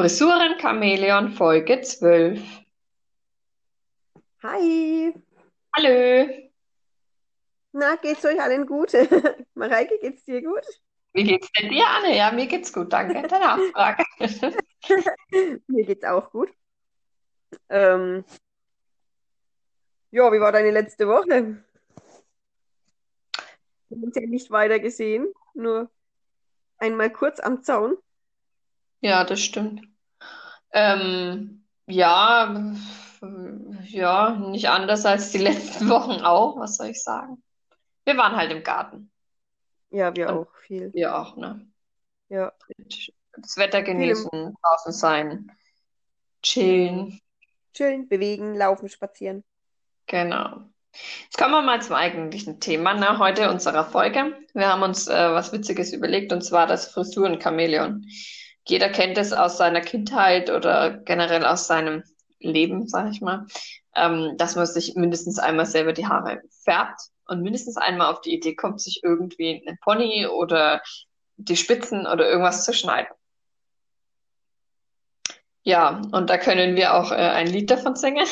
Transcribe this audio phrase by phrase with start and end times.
[0.00, 2.40] Frisuren Chamäleon Folge 12.
[4.42, 5.12] Hi,
[5.76, 6.26] Hallo,
[7.72, 8.92] na, geht's euch allen gut?
[9.54, 10.64] Mareike, geht's dir gut?
[11.12, 12.16] wie geht's denn dir, Anne?
[12.16, 14.04] Ja, mir geht's gut, danke der Nachfrage.
[15.66, 16.48] Mir geht's auch gut.
[17.68, 18.24] Ähm,
[20.12, 21.62] ja, wie war deine letzte Woche?
[23.90, 25.90] Wir haben uns ja nicht weiter gesehen, nur
[26.78, 27.98] einmal kurz am Zaun.
[29.02, 29.89] Ja, das stimmt.
[30.72, 32.74] Ähm, ja,
[33.88, 37.42] ja, nicht anders als die letzten Wochen auch, was soll ich sagen?
[38.04, 39.10] Wir waren halt im Garten
[39.90, 40.92] Ja, wir und auch viel.
[40.92, 41.66] wir auch, ne?
[42.28, 42.52] Ja,
[43.36, 44.30] Das Wetter viel genießen,
[44.62, 45.50] draußen sein,
[46.42, 47.20] chillen,
[47.74, 49.44] Chillen, bewegen, laufen, spazieren.
[50.06, 50.62] genau.
[51.24, 54.36] Jetzt kommen wir mal zum eigentlichen Thema, ne, heute unserer Folge.
[54.54, 58.04] Wir haben uns äh, was Witziges überlegt, und zwar das Frisuren-Chamäleon.
[58.66, 62.04] Jeder kennt es aus seiner Kindheit oder generell aus seinem
[62.38, 63.46] Leben, sag ich mal,
[63.94, 68.34] ähm, dass man sich mindestens einmal selber die Haare färbt und mindestens einmal auf die
[68.34, 70.82] Idee kommt, sich irgendwie einen Pony oder
[71.36, 73.12] die Spitzen oder irgendwas zu schneiden.
[75.62, 78.26] Ja, und da können wir auch äh, ein Lied davon singen.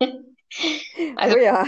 [1.16, 1.66] Also Oh ja,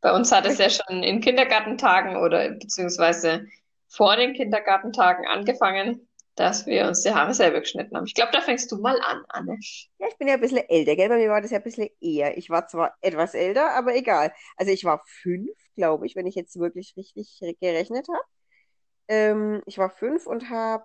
[0.00, 3.46] Bei uns hat es ja schon in Kindergartentagen oder beziehungsweise
[3.90, 8.06] vor den Kindergartentagen angefangen, dass wir uns die Haare selber geschnitten haben.
[8.06, 9.58] Ich glaube, da fängst du mal an, Anne.
[9.98, 11.08] Ja, ich bin ja ein bisschen älter, gell?
[11.08, 12.38] Bei mir war das ja ein bisschen eher.
[12.38, 14.32] Ich war zwar etwas älter, aber egal.
[14.56, 18.24] Also ich war fünf, glaube ich, wenn ich jetzt wirklich richtig gerechnet habe.
[19.08, 20.84] Ähm, ich war fünf und habe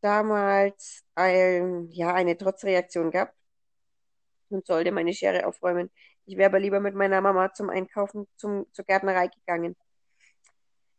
[0.00, 3.34] damals ein, ja, eine Trotzreaktion gehabt
[4.50, 5.90] und sollte meine Schere aufräumen.
[6.26, 9.76] Ich wäre aber lieber mit meiner Mama zum Einkaufen zum, zur Gärtnerei gegangen.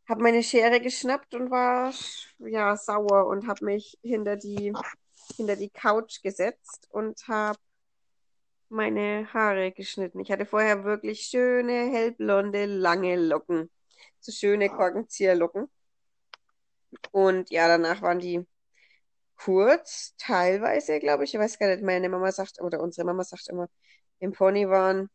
[0.09, 1.93] Habe meine Schere geschnappt und war
[2.39, 4.73] ja sauer und habe mich hinter die,
[5.37, 7.59] hinter die Couch gesetzt und habe
[8.69, 10.19] meine Haare geschnitten.
[10.19, 13.69] Ich hatte vorher wirklich schöne, hellblonde, lange Locken.
[14.19, 15.69] So schöne Korkenzieherlocken.
[17.11, 18.47] Und ja, danach waren die
[19.35, 21.35] kurz, teilweise, glaube ich.
[21.35, 23.69] Ich weiß gar nicht, meine Mama sagt, oder unsere Mama sagt immer,
[24.19, 25.09] im Pony waren,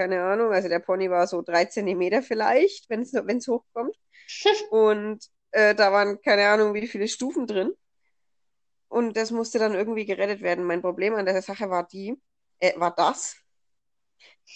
[0.00, 3.94] keine Ahnung, also der Pony war so drei Zentimeter vielleicht, wenn es hochkommt.
[4.70, 7.74] Und äh, da waren keine Ahnung, wie viele Stufen drin.
[8.88, 10.64] Und das musste dann irgendwie gerettet werden.
[10.64, 12.18] Mein Problem an der Sache war die,
[12.60, 13.36] äh, war das.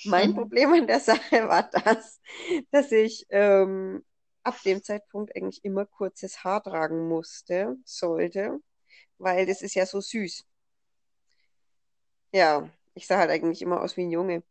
[0.05, 2.23] Mein Problem an der Sache war das,
[2.71, 4.03] dass ich ähm,
[4.45, 8.61] ab dem Zeitpunkt eigentlich immer kurzes Haar tragen musste, sollte,
[9.19, 10.43] weil das ist ja so süß.
[12.33, 14.43] Ja, ich sah halt eigentlich immer aus wie ein Junge.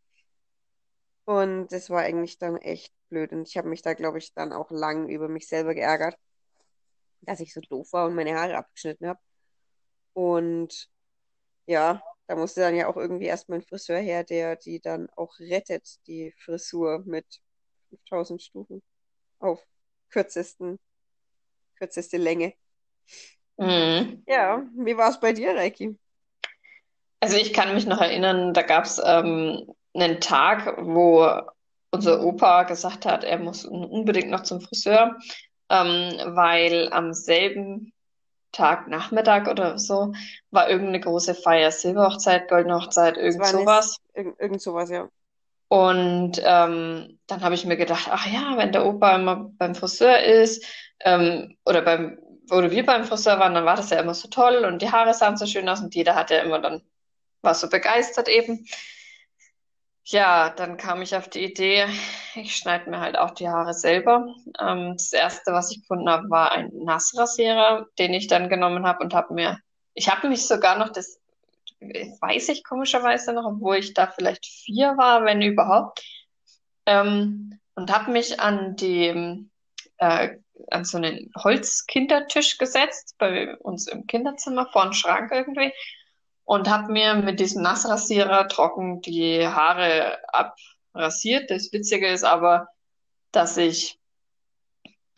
[1.26, 3.32] Und das war eigentlich dann echt blöd.
[3.32, 6.18] Und ich habe mich da, glaube ich, dann auch lang über mich selber geärgert,
[7.22, 9.20] dass ich so doof war und meine Haare abgeschnitten habe.
[10.14, 10.90] Und
[11.66, 15.40] ja, da musste dann ja auch irgendwie erstmal ein Friseur her, der die dann auch
[15.40, 17.26] rettet, die Frisur mit
[17.90, 18.82] 5000 Stufen
[19.40, 19.66] auf
[20.10, 20.80] kürzesten,
[21.78, 22.54] kürzeste Länge.
[23.58, 24.24] Mhm.
[24.28, 25.98] Ja, wie war es bei dir, Reiki?
[27.20, 31.30] Also ich kann mich noch erinnern, da gab es ähm, einen Tag, wo
[31.92, 35.16] unser Opa gesagt hat, er muss unbedingt noch zum Friseur,
[35.70, 37.94] ähm, weil am selben
[38.52, 40.14] Tag, Nachmittag oder so,
[40.52, 43.98] war irgendeine große Feier, Silberhochzeit, Goldene Hochzeit, irgend sowas.
[44.14, 45.10] irgend, irgend sowas, ja.
[45.68, 50.20] Und ähm, dann habe ich mir gedacht, ach ja, wenn der Opa immer beim Friseur
[50.20, 50.64] ist,
[51.00, 52.20] ähm, oder beim,
[52.52, 55.14] oder wir beim Friseur waren, dann war das ja immer so toll und die Haare
[55.14, 56.84] sahen so schön aus und jeder hat ja immer dann,
[57.42, 58.66] war so begeistert eben.
[60.06, 61.88] Ja, dann kam ich auf die Idee,
[62.36, 64.28] ich schneide mir halt auch die Haare selber.
[64.60, 69.04] Ähm, das erste, was ich gefunden habe, war ein Nassrasierer, den ich dann genommen habe
[69.04, 69.60] und habe mir,
[69.94, 71.22] ich habe mich sogar noch das,
[71.80, 76.04] weiß ich komischerweise noch, obwohl ich da vielleicht vier war, wenn überhaupt,
[76.86, 79.48] ähm, und habe mich an die,
[79.98, 80.38] äh,
[80.70, 85.72] an so einen Holzkindertisch gesetzt bei uns im Kinderzimmer vor den Schrank irgendwie
[86.46, 91.50] und habe mir mit diesem Nassrasierer trocken die Haare abrasiert.
[91.50, 92.68] Das Witzige ist aber,
[93.32, 94.00] dass ich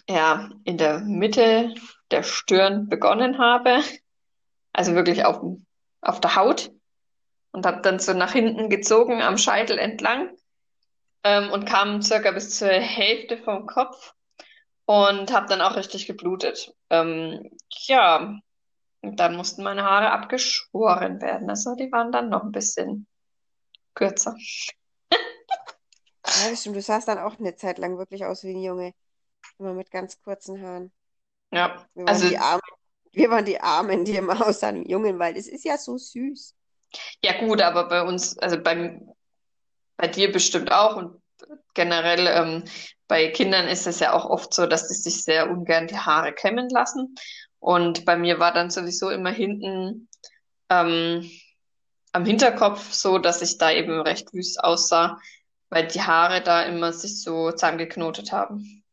[0.10, 1.74] ja in der Mitte
[2.12, 3.82] der Stirn begonnen habe,
[4.74, 5.42] also wirklich auf,
[6.02, 6.72] auf der Haut
[7.52, 10.30] und habe dann so nach hinten gezogen am Scheitel entlang
[11.24, 14.14] ähm, und kam circa bis zur Hälfte vom Kopf
[14.86, 16.74] und habe dann auch richtig geblutet.
[16.90, 17.50] Ähm,
[17.88, 18.40] ja,
[19.10, 21.50] und dann mussten meine Haare abgeschoren werden.
[21.50, 23.08] Also die waren dann noch ein bisschen
[23.94, 24.36] kürzer.
[26.26, 26.76] Ja, das stimmt.
[26.76, 28.94] Du sahst dann auch eine Zeit lang wirklich aus wie ein Junge.
[29.60, 30.92] Immer mit ganz kurzen Haaren.
[31.52, 32.62] Ja, Mir waren also die Arme,
[33.12, 36.56] Wir waren die Armen, die immer aussahen wie Jungen, weil das ist ja so süß.
[37.24, 39.00] Ja gut, aber bei uns, also bei,
[39.98, 41.22] bei dir bestimmt auch und
[41.74, 42.64] generell ähm,
[43.08, 46.34] bei Kindern ist es ja auch oft so, dass sie sich sehr ungern die Haare
[46.34, 47.16] kämmen lassen.
[47.66, 50.08] Und bei mir war dann sowieso immer hinten
[50.70, 51.28] ähm,
[52.12, 55.20] am Hinterkopf so, dass ich da eben recht wüst aussah,
[55.70, 58.84] weil die Haare da immer sich so zusammengeknotet haben.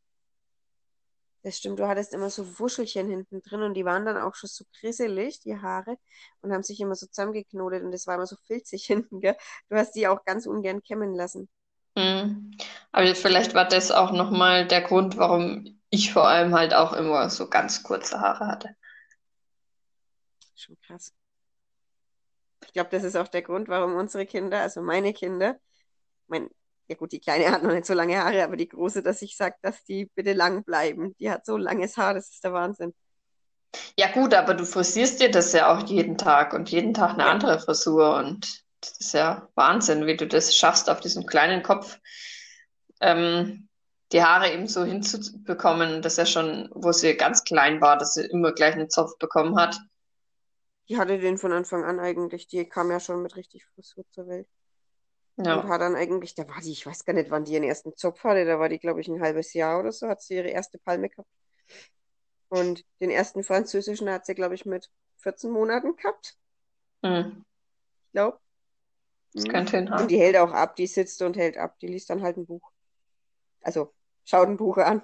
[1.42, 4.48] Das stimmt, du hattest immer so Wuschelchen hinten drin und die waren dann auch schon
[4.48, 5.98] so grisselig, die Haare,
[6.40, 9.36] und haben sich immer so zusammengeknotet und das war immer so filzig hinten, gell?
[9.68, 11.50] Du hast die auch ganz ungern kämmen lassen.
[11.94, 12.52] Mhm.
[12.90, 17.30] Aber vielleicht war das auch nochmal der Grund, warum ich vor allem halt auch immer
[17.30, 18.74] so ganz kurze Haare hatte.
[20.54, 21.12] Schon krass.
[22.66, 25.58] Ich glaube, das ist auch der Grund, warum unsere Kinder, also meine Kinder,
[26.28, 26.50] mein,
[26.88, 29.36] ja gut, die Kleine hat noch nicht so lange Haare, aber die Große, dass ich
[29.36, 31.16] sage, dass die bitte lang bleiben.
[31.18, 32.94] Die hat so langes Haar, das ist der Wahnsinn.
[33.98, 37.24] Ja gut, aber du frisierst dir das ja auch jeden Tag und jeden Tag eine
[37.24, 37.30] Ja.
[37.32, 41.98] andere Frisur und das ist ja Wahnsinn, wie du das schaffst, auf diesem kleinen Kopf
[43.00, 43.68] ähm,
[44.12, 46.02] die Haare eben so hinzubekommen.
[46.02, 49.18] Das ist ja schon, wo sie ganz klein war, dass sie immer gleich einen Zopf
[49.18, 49.78] bekommen hat.
[50.88, 52.46] Die hatte den von Anfang an eigentlich.
[52.46, 54.46] Die kam ja schon mit richtig Frisur zur Welt.
[55.44, 55.68] Und Ja.
[55.68, 58.24] hat dann eigentlich, da war die, ich weiß gar nicht, wann die ihren ersten Zopf
[58.24, 60.78] hatte, da war die, glaube ich, ein halbes Jahr oder so, hat sie ihre erste
[60.78, 61.28] Palme gehabt.
[62.50, 66.36] Und den ersten französischen hat sie, glaube ich, mit 14 Monaten gehabt,
[67.04, 67.42] Hm,
[68.06, 68.38] ich glaube.
[69.34, 69.48] das Mhm.
[69.48, 70.10] könnte Und hinhauen.
[70.10, 72.70] die hält auch ab, die sitzt und hält ab, die liest dann halt ein Buch.
[73.62, 73.94] Also,
[74.24, 75.02] schaut ein Buch an.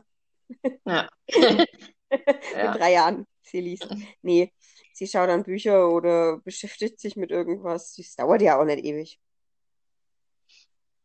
[0.85, 1.09] Ja.
[1.29, 1.69] Mit
[2.57, 2.75] Ja.
[2.77, 3.89] drei Jahren, sie liest.
[4.23, 4.53] Nee,
[4.95, 7.95] sie schaut dann Bücher oder beschäftigt sich mit irgendwas.
[7.97, 9.21] Das dauert ja auch nicht ewig.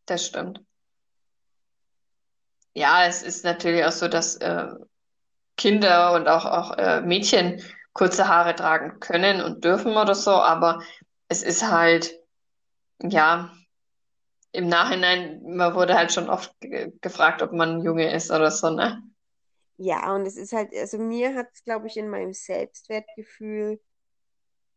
[0.06, 0.62] Das stimmt.
[2.74, 4.68] Ja, es ist natürlich auch so, dass äh,
[5.57, 7.62] Kinder und auch, auch äh, Mädchen
[7.94, 10.81] kurze Haare tragen können und dürfen oder so, aber
[11.27, 12.19] es ist halt,
[13.01, 13.54] ja,
[14.53, 18.51] im Nachhinein, man wurde halt schon oft ge gefragt, ob man ein Junge ist oder
[18.51, 19.03] so, ne?
[19.77, 23.79] Ja, und es ist halt, also mir hat es, glaube ich, in meinem Selbstwertgefühl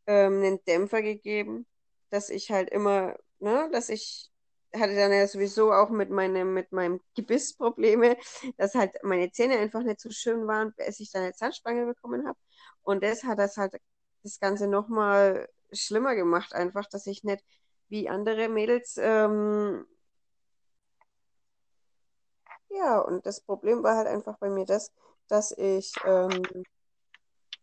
[0.06, 1.67] ähm, einen Dämpfer gegeben,
[2.11, 4.31] dass ich halt immer, ne, dass ich
[4.75, 8.17] hatte dann ja sowieso auch mit meinem, mit meinem Gebiss Probleme,
[8.58, 12.26] dass halt meine Zähne einfach nicht so schön waren, als ich dann eine Zahnspange bekommen
[12.26, 12.38] habe.
[12.82, 13.75] Und das hat das halt
[14.22, 17.43] das Ganze nochmal schlimmer gemacht, einfach, dass ich nicht
[17.88, 19.87] wie andere Mädels, ähm,
[22.69, 24.93] ja, und das Problem war halt einfach bei mir das,
[25.29, 26.43] dass ich, ähm,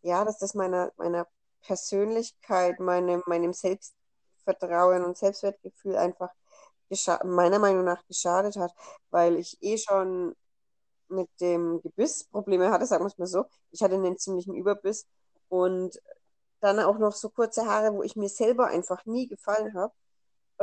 [0.02, 1.28] ja, dass das meiner, meiner
[1.62, 6.30] Persönlichkeit, meinem, meinem Selbstvertrauen und Selbstwertgefühl einfach
[7.24, 8.72] meiner Meinung nach geschadet hat,
[9.10, 10.36] weil ich eh schon
[11.10, 13.46] mit dem Gebiss Probleme hatte, sagen wir es mal so.
[13.72, 15.08] Ich hatte einen ziemlichen Überbiss
[15.50, 16.02] und
[16.62, 19.94] dann auch noch so kurze Haare, wo ich mir selber einfach nie gefallen habe.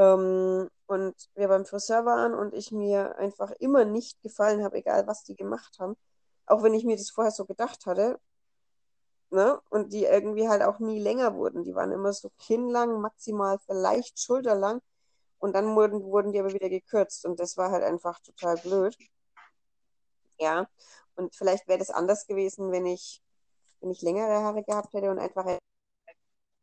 [0.00, 5.06] Ähm, und wir beim Friseur waren und ich mir einfach immer nicht gefallen habe, egal
[5.06, 5.97] was die gemacht haben.
[6.47, 8.19] Auch wenn ich mir das vorher so gedacht hatte,
[9.31, 9.61] ne?
[9.70, 11.64] Und die irgendwie halt auch nie länger wurden.
[11.64, 14.81] Die waren immer so kinnlang, maximal vielleicht schulterlang.
[15.38, 17.26] Und dann wurden, wurden die aber wieder gekürzt.
[17.26, 18.96] Und das war halt einfach total blöd.
[20.38, 20.69] Ja.
[21.17, 23.23] Und vielleicht wäre das anders gewesen, wenn ich,
[23.81, 25.46] wenn ich längere Haare gehabt hätte und einfach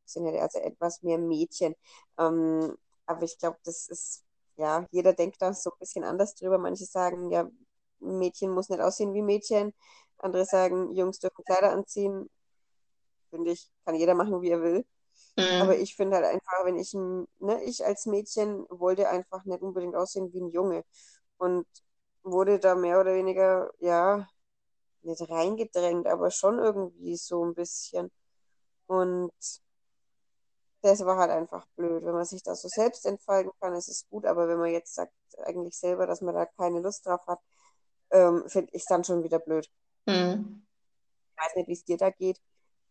[0.05, 1.75] sind also etwas mehr Mädchen.
[2.17, 4.25] Ähm, aber ich glaube, das ist,
[4.57, 6.59] ja, jeder denkt da so ein bisschen anders drüber.
[6.59, 7.49] Manche sagen, ja,
[8.01, 9.73] Mädchen muss nicht aussehen wie Mädchen.
[10.19, 12.29] Andere sagen, Jungs dürfen Kleider anziehen.
[13.29, 14.85] Finde ich, kann jeder machen, wie er will.
[15.57, 15.79] Aber Mhm.
[15.79, 19.95] ich finde halt einfach, wenn ich, ein- ne, ich als Mädchen wollte einfach nicht unbedingt
[19.95, 20.83] aussehen wie ein Junge
[21.37, 21.67] und
[22.23, 24.27] wurde da mehr oder weniger, ja,
[25.03, 28.11] nicht reingedrängt, aber schon irgendwie so ein bisschen.
[28.87, 29.31] Und
[30.81, 32.03] das war halt einfach blöd.
[32.03, 34.95] Wenn man sich da so selbst entfalten kann, ist es gut, aber wenn man jetzt
[34.95, 37.39] sagt, eigentlich selber, dass man da keine Lust drauf hat,
[38.11, 39.69] ähm, finde ich es dann schon wieder blöd.
[40.05, 40.65] Mhm.
[41.31, 42.41] Ich weiß nicht, wie es dir da geht,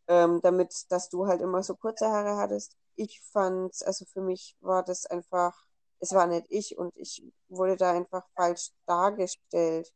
[0.09, 2.77] ähm, damit, dass du halt immer so kurze Haare hattest.
[2.97, 5.67] Ich fand, also für mich war das einfach,
[6.01, 9.93] es war nicht ich und ich wurde da einfach falsch dargestellt.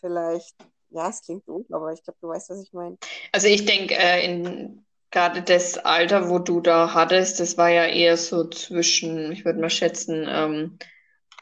[0.00, 0.56] Vielleicht,
[0.90, 2.98] ja, es klingt doof, aber ich glaube, du weißt, was ich meine.
[3.30, 7.86] Also ich denke, äh, in gerade das Alter, wo du da hattest, das war ja
[7.86, 10.78] eher so zwischen, ich würde mal schätzen, ähm,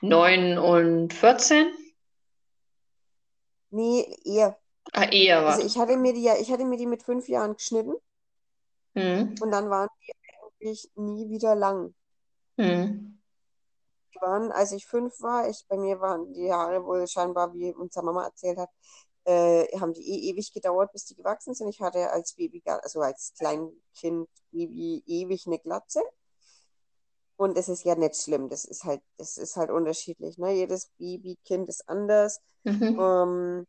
[0.02, 1.68] 9 und 14.
[3.70, 4.56] Nee, eher.
[4.92, 7.28] Ah, eher war Also ich hatte mir die ja, ich hatte mir die mit fünf
[7.28, 7.94] Jahren geschnitten
[8.94, 9.34] Mhm.
[9.40, 10.12] und dann waren die
[10.42, 11.94] eigentlich nie wieder lang.
[12.58, 13.20] Mhm.
[14.14, 17.72] Die waren, als ich fünf war, ich, bei mir waren die Haare wohl scheinbar, wie
[17.74, 18.70] unsere Mama erzählt hat,
[19.24, 21.68] äh, haben die eh ewig gedauert, bis die gewachsen sind.
[21.68, 26.02] Ich hatte als Baby, also als Kleinkind, Baby ewig eine Glatze.
[27.36, 30.36] Und es ist ja nicht schlimm, das ist halt, das ist halt unterschiedlich.
[30.36, 30.52] Ne?
[30.52, 32.40] Jedes Babykind ist anders.
[32.64, 32.98] Mhm.
[33.00, 33.66] Ähm,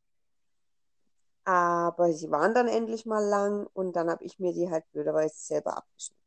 [1.46, 5.36] aber sie waren dann endlich mal lang und dann habe ich mir die halt blöderweise
[5.38, 6.22] selber abgeschnitten.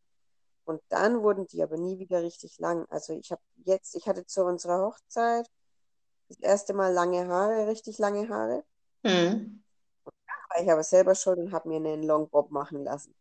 [0.65, 2.87] Und dann wurden die aber nie wieder richtig lang.
[2.89, 5.47] Also ich habe jetzt, ich hatte zu unserer Hochzeit
[6.29, 8.65] das erste Mal lange Haare, richtig lange Haare.
[9.05, 9.63] Mhm.
[10.05, 13.15] War ich aber selber schuld und habe mir einen Long Bob machen lassen.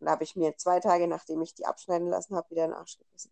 [0.00, 2.72] Und da habe ich mir zwei Tage, nachdem ich die abschneiden lassen habe, wieder einen
[2.72, 3.30] Arsch gebissen.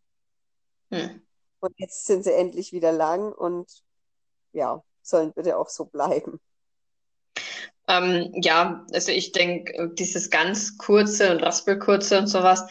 [0.91, 1.23] Mhm.
[1.61, 3.83] Und jetzt sind sie endlich wieder lang und
[4.53, 6.41] ja, sollen bitte auch so bleiben.
[7.89, 12.67] Ähm, ja, also ich denke, dieses ganz kurze und raspelkurze und sowas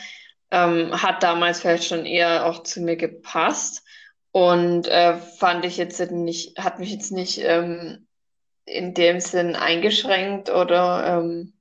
[0.51, 3.83] ähm, hat damals vielleicht schon eher auch zu mir gepasst
[4.31, 8.06] und äh, fand ich jetzt nicht, hat mich jetzt nicht ähm,
[8.67, 11.53] in dem Sinn eingeschränkt oder ähm,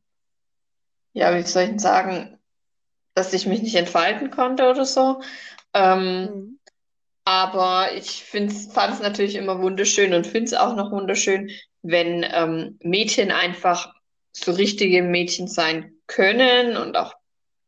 [1.14, 2.38] ja, wie soll ich denn sagen,
[3.14, 5.22] dass ich mich nicht entfalten konnte oder so.
[5.72, 6.58] Ähm, Mhm.
[7.24, 11.50] aber ich fand es natürlich immer wunderschön und finde es auch noch wunderschön,
[11.82, 13.94] wenn ähm, Mädchen einfach
[14.32, 17.14] so richtige Mädchen sein können und auch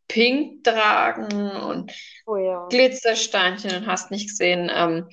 [0.09, 1.93] Pink tragen und
[2.27, 2.67] Oh ja.
[2.69, 4.71] Glitzersteinchen und hast nicht gesehen.
[4.75, 5.09] Ähm,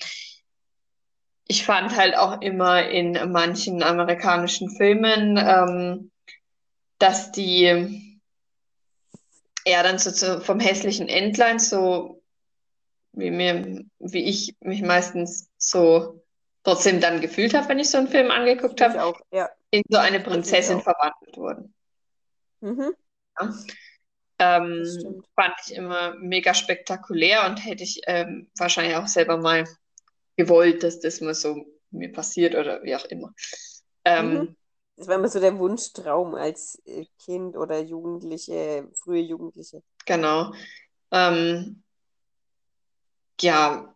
[1.47, 6.11] ich fand halt auch immer in manchen amerikanischen Filmen, ähm,
[6.97, 8.19] dass die
[9.67, 12.21] ja dann so, so vom hässlichen Entlein so
[13.13, 16.23] wie mir, wie ich mich meistens so
[16.63, 19.49] trotzdem dann gefühlt habe, wenn ich so einen Film angeguckt habe, auch, ja.
[19.71, 21.73] in so eine Prinzessin verwandelt wurden.
[22.61, 22.93] Mhm.
[23.39, 23.53] Ja.
[24.37, 29.65] Ähm, fand ich immer mega spektakulär und hätte ich ähm, wahrscheinlich auch selber mal
[30.37, 33.33] gewollt, dass das mal so mir passiert oder wie auch immer.
[34.13, 34.47] Mhm.
[34.49, 34.55] Ähm,
[34.97, 39.83] Das war immer so der Wunschtraum als äh, Kind oder Jugendliche, frühe Jugendliche.
[40.05, 40.53] genau.
[41.11, 41.83] Ähm,
[43.41, 43.95] ja,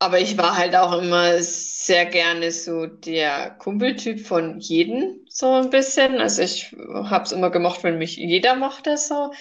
[0.00, 5.70] aber ich war halt auch immer sehr gerne so der Kumpeltyp von jedem, so ein
[5.70, 6.20] bisschen.
[6.20, 9.32] Also ich habe es immer gemocht, wenn mich jeder mochte so.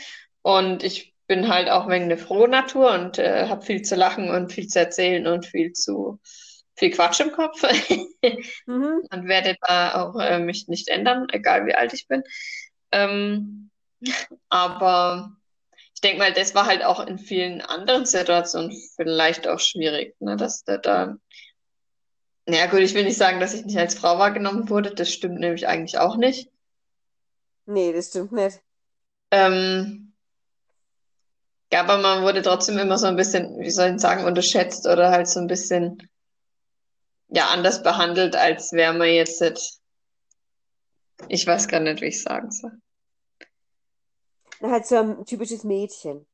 [0.43, 4.31] Und ich bin halt auch wegen eine frohe Natur und äh, habe viel zu lachen
[4.31, 6.19] und viel zu erzählen und viel zu
[6.75, 7.63] viel Quatsch im Kopf.
[8.65, 9.01] Mhm.
[9.11, 12.21] Und werde da auch äh, mich nicht ändern, egal wie alt ich bin.
[12.91, 13.69] Ähm,
[14.49, 15.37] aber
[15.93, 20.35] ich denke mal, das war halt auch in vielen anderen Situationen vielleicht auch schwierig, ne?
[20.35, 21.15] Dass der da,
[22.45, 25.39] naja gut, ich will nicht sagen, dass ich nicht als Frau wahrgenommen wurde, das stimmt
[25.39, 26.49] nämlich eigentlich auch nicht.
[27.65, 28.59] Nee, das stimmt nicht.
[29.31, 30.08] Ähm,
[31.71, 35.11] ja, aber man wurde trotzdem immer so ein bisschen, wie soll ich sagen, unterschätzt oder
[35.11, 36.09] halt so ein bisschen,
[37.29, 39.79] ja, anders behandelt, als wäre man jetzt, nicht-
[41.27, 42.71] ich weiß gar nicht, wie ich sagen soll.
[44.61, 46.25] Halt so ein typisches Mädchen.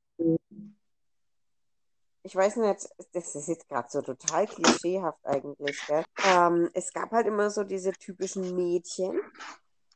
[2.23, 5.79] Ich weiß nicht, das ist jetzt gerade so total klischeehaft eigentlich?
[6.23, 9.19] Ähm, es gab halt immer so diese typischen Mädchen.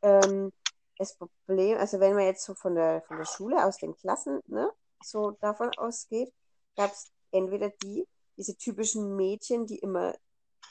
[0.04, 0.52] Ähm,
[0.98, 4.42] das Problem, also wenn man jetzt so von der, von der Schule aus den Klassen,
[4.48, 4.72] ne,
[5.04, 6.34] so davon ausgeht,
[6.76, 10.16] gab es entweder die, diese typischen Mädchen, die immer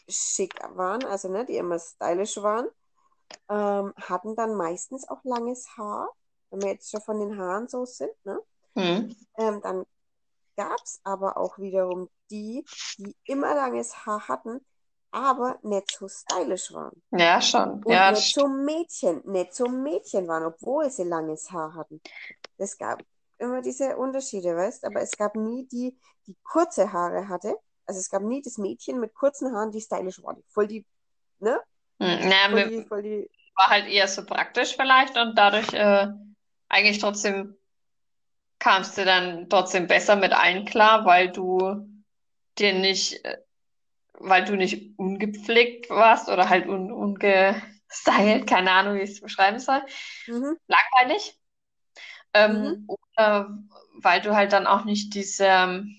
[0.09, 2.69] schick waren, also ne, die immer stylisch waren,
[3.49, 6.11] ähm, hatten dann meistens auch langes Haar,
[6.51, 8.41] wenn wir jetzt schon von den Haaren so sind, ne?
[8.75, 9.15] Hm.
[9.37, 9.85] Ähm, dann
[10.57, 12.65] gab es aber auch wiederum die,
[12.99, 14.65] die immer langes Haar hatten,
[15.11, 17.03] aber nicht so stylisch waren.
[17.13, 17.83] Ja, schon.
[17.83, 22.01] Und Ja, nicht so Mädchen, nicht so Mädchen waren, obwohl sie langes Haar hatten.
[22.57, 23.03] Es gab
[23.39, 27.57] immer diese Unterschiede, weißt aber es gab nie die, die kurze Haare hatte.
[27.87, 30.37] Also es gab nie das Mädchen mit kurzen Haaren, die stylisch war.
[30.49, 30.85] Voll die,
[31.39, 31.59] ne?
[32.01, 36.09] Hm, na, Voll die, voll die, war halt eher so praktisch vielleicht und dadurch äh,
[36.69, 37.57] eigentlich trotzdem
[38.59, 41.87] kamst du dann trotzdem besser mit allen klar, weil du
[42.59, 43.39] dir nicht, äh,
[44.15, 49.59] weil du nicht ungepflegt warst oder halt un ungestylt, keine Ahnung, wie ich es beschreiben
[49.59, 49.83] soll,
[50.27, 51.38] mhm, langweilig.
[52.35, 53.59] Mhm, Ähm, oder
[54.01, 55.97] weil du halt dann auch nicht diese ähm,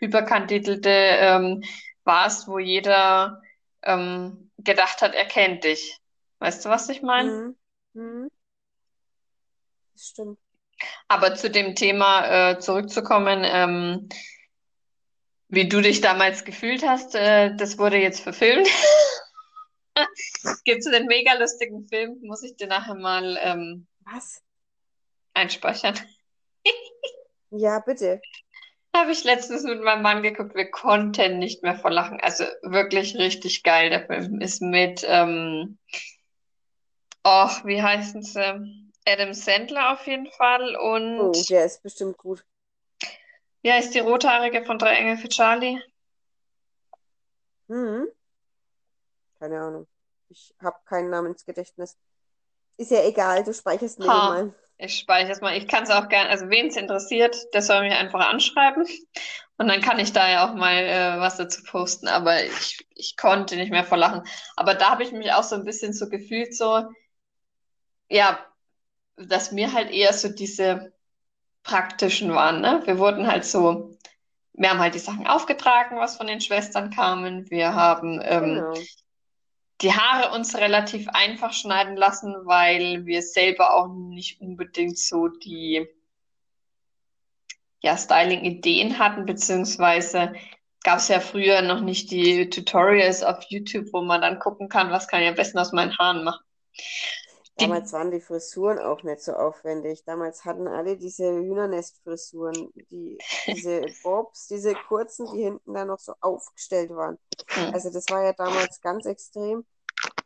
[0.00, 1.62] überkandidelte ähm,
[2.04, 3.42] warst, wo jeder
[3.82, 5.98] ähm, gedacht hat, er kennt dich.
[6.38, 7.30] Weißt du, was ich meine?
[7.30, 7.56] mhm,
[7.94, 8.30] mhm.
[9.94, 10.38] Das stimmt.
[11.08, 14.08] Aber zu dem Thema äh, zurückzukommen, ähm,
[15.48, 18.68] wie du dich damals gefühlt hast, äh, das wurde jetzt verfilmt.
[20.64, 24.42] Gibt es einen mega lustigen Film, muss ich dir nachher mal ähm, Was?
[25.34, 25.98] Einspeichern.
[27.50, 28.20] Ja, bitte.
[28.96, 32.20] Habe ich letztens mit meinem Mann geguckt, wir konnten nicht mehr vor Lachen.
[32.20, 33.90] Also wirklich richtig geil.
[33.90, 35.78] Der Film ist mit, ähm,
[37.26, 38.90] Och, wie heißen sie?
[39.06, 42.44] Adam Sandler auf jeden Fall und Oh, der ist bestimmt gut.
[43.62, 45.80] wie heißt die Rothaarige von Drei Engel für Charlie?
[47.68, 48.10] Hm,
[49.38, 49.86] keine Ahnung.
[50.28, 51.96] Ich habe kein Namensgedächtnis.
[52.76, 54.54] Ist ja egal, du speicherst mir mal.
[54.80, 55.56] Ich speichere es mal.
[55.56, 58.86] Ich kann es auch gerne, also wen es interessiert, der soll mich einfach anschreiben.
[59.58, 62.08] Und dann kann ich da ja auch mal äh, was dazu posten.
[62.08, 64.22] Aber ich, ich konnte nicht mehr vor Lachen.
[64.56, 66.84] Aber da habe ich mich auch so ein bisschen so gefühlt, so,
[68.08, 68.38] ja,
[69.16, 70.92] dass mir halt eher so diese
[71.62, 72.82] praktischen waren, ne?
[72.86, 73.96] Wir wurden halt so,
[74.54, 77.50] wir haben halt die Sachen aufgetragen, was von den Schwestern kamen.
[77.50, 78.74] Wir haben ähm, Genau.
[79.82, 85.86] Die Haare uns relativ einfach schneiden lassen, weil wir selber auch nicht unbedingt so die
[87.82, 90.34] ja, Styling-Ideen hatten, beziehungsweise
[90.82, 94.90] gab es ja früher noch nicht die Tutorials auf YouTube, wo man dann gucken kann,
[94.90, 96.44] was kann ich am besten aus meinen Haaren machen.
[97.60, 100.04] Damals waren die Frisuren auch nicht so aufwendig.
[100.04, 106.14] Damals hatten alle diese Hühnernestfrisuren, die, diese Bobs, diese kurzen, die hinten dann noch so
[106.20, 107.18] aufgestellt waren.
[107.72, 109.64] Also das war ja damals ganz extrem.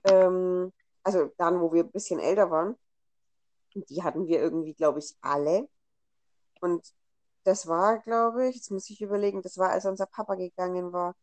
[0.04, 0.72] Ähm,
[1.02, 2.76] also dann, wo wir ein bisschen älter waren.
[3.74, 5.68] Die hatten wir irgendwie, glaube ich, alle.
[6.60, 6.94] Und
[7.44, 11.14] das war, glaube ich, jetzt muss ich überlegen, das war, als unser Papa gegangen war.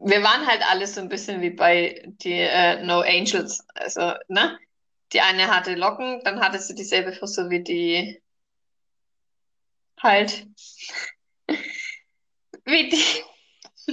[0.00, 3.64] Wir waren halt alle so ein bisschen wie bei die äh, No Angels.
[3.74, 4.58] Also, ne?
[5.12, 8.22] Die eine hatte Locken, dann hatte sie dieselbe Frisur wie die
[10.00, 10.46] halt,
[12.64, 13.24] wie die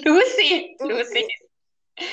[0.06, 0.78] Lucy.
[0.80, 0.94] Lucy.
[0.94, 1.28] Lucy,
[2.00, 2.06] die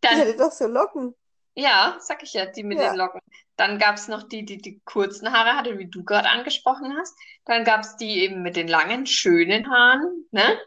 [0.00, 1.14] Dann hatte doch so Locken.
[1.54, 3.20] Ja, sag ich ja, die mit den Ja, Locken.
[3.56, 7.16] Dann gab es noch die, die die kurzen Haare hatte, wie du gerade angesprochen hast.
[7.44, 10.60] Dann gab es die eben mit den langen, schönen Haaren, ne?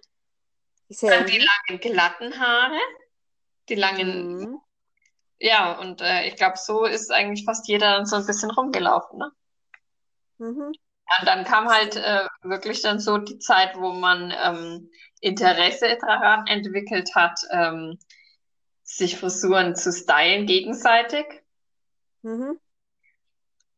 [0.91, 2.79] Die Dann die langen, glatten Haare,
[3.69, 4.61] die langen, Mhm.
[5.39, 9.19] ja, und äh, ich glaube, so ist eigentlich fast jeder dann so ein bisschen rumgelaufen,
[9.19, 9.31] ne?
[10.39, 10.73] Mhm.
[11.09, 15.97] Ja, und dann kam halt äh, wirklich dann so die Zeit, wo man ähm, Interesse
[15.99, 17.99] daran entwickelt hat, ähm,
[18.83, 21.25] sich Frisuren zu stylen gegenseitig.
[22.23, 22.57] Mhm.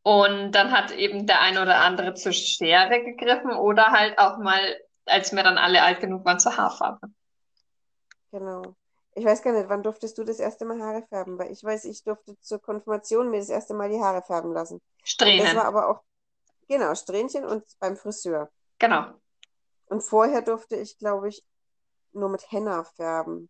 [0.03, 4.77] Und dann hat eben der ein oder andere zur Schere gegriffen oder halt auch mal,
[5.05, 7.07] als wir dann alle alt genug waren, zur Haarfarbe.
[8.31, 8.75] Genau.
[9.15, 11.37] Ich weiß gar nicht, wann durftest du das erste Mal Haare färben?
[11.37, 14.75] Weil ich weiß, ich durfte zur Konfirmation mir das erste Mal die Haare färben lassen.
[14.75, 16.01] Und das war Strähnen, aber auch,
[16.67, 18.51] genau, Strähnchen und beim Friseur.
[18.79, 19.13] genau.
[19.85, 21.43] Und vorher durfte ich, glaube ich,
[22.13, 23.49] nur mit Henna färben.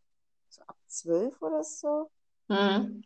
[0.50, 2.10] So ab zwölf oder so.
[2.50, 3.04] Mhm.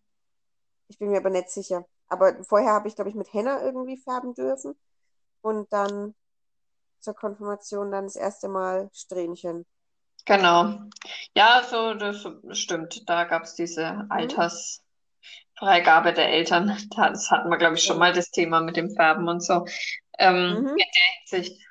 [0.88, 1.86] Ich bin mir aber nicht sicher.
[2.07, 4.75] Aber vorher habe ich, glaube ich, mit Henna irgendwie färben dürfen.
[5.41, 6.15] Und dann
[6.99, 9.65] zur Konfirmation dann das erste Mal Strähnchen.
[10.25, 10.79] Genau.
[11.36, 12.25] Ja, so, das
[12.57, 13.07] stimmt.
[13.10, 14.05] Da gab es diese Mhm.
[14.10, 16.77] Altersfreigabe der Eltern.
[16.95, 19.65] Das hatten wir, glaube ich, schon mal das Thema mit dem Färben und so.
[20.19, 20.67] Ähm, Mhm.
[20.67, 20.86] in der
[21.39, 21.62] Hinsicht.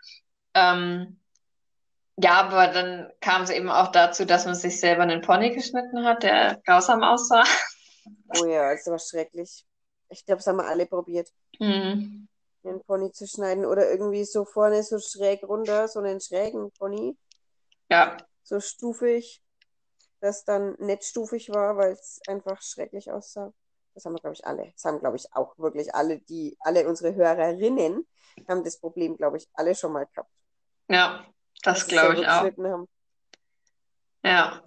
[0.55, 1.21] Ähm,
[2.19, 6.05] ja, aber dann kam es eben auch dazu, dass man sich selber einen Pony geschnitten
[6.05, 7.45] hat, der grausam aussah.
[8.29, 9.67] Oh ja, das war schrecklich.
[10.09, 12.29] Ich glaube, das haben wir alle probiert, Mhm.
[12.67, 13.65] Einen Pony zu schneiden.
[13.65, 17.17] Oder irgendwie so vorne so schräg runter, so einen schrägen Pony.
[17.89, 19.43] Ja, So stufig,
[20.21, 23.53] das dann nicht stufig war, weil es einfach schrecklich aussah.
[23.95, 24.71] Das haben wir, glaube ich, alle.
[24.73, 28.07] Das haben, glaube ich, auch wirklich alle, die, alle unsere Hörerinnen
[28.49, 30.31] haben das Problem, glaube ich, alle schon mal gehabt,
[30.89, 31.25] ja,
[31.63, 32.43] das glaube ich auch.
[32.43, 32.89] haben.
[34.23, 34.63] Ja.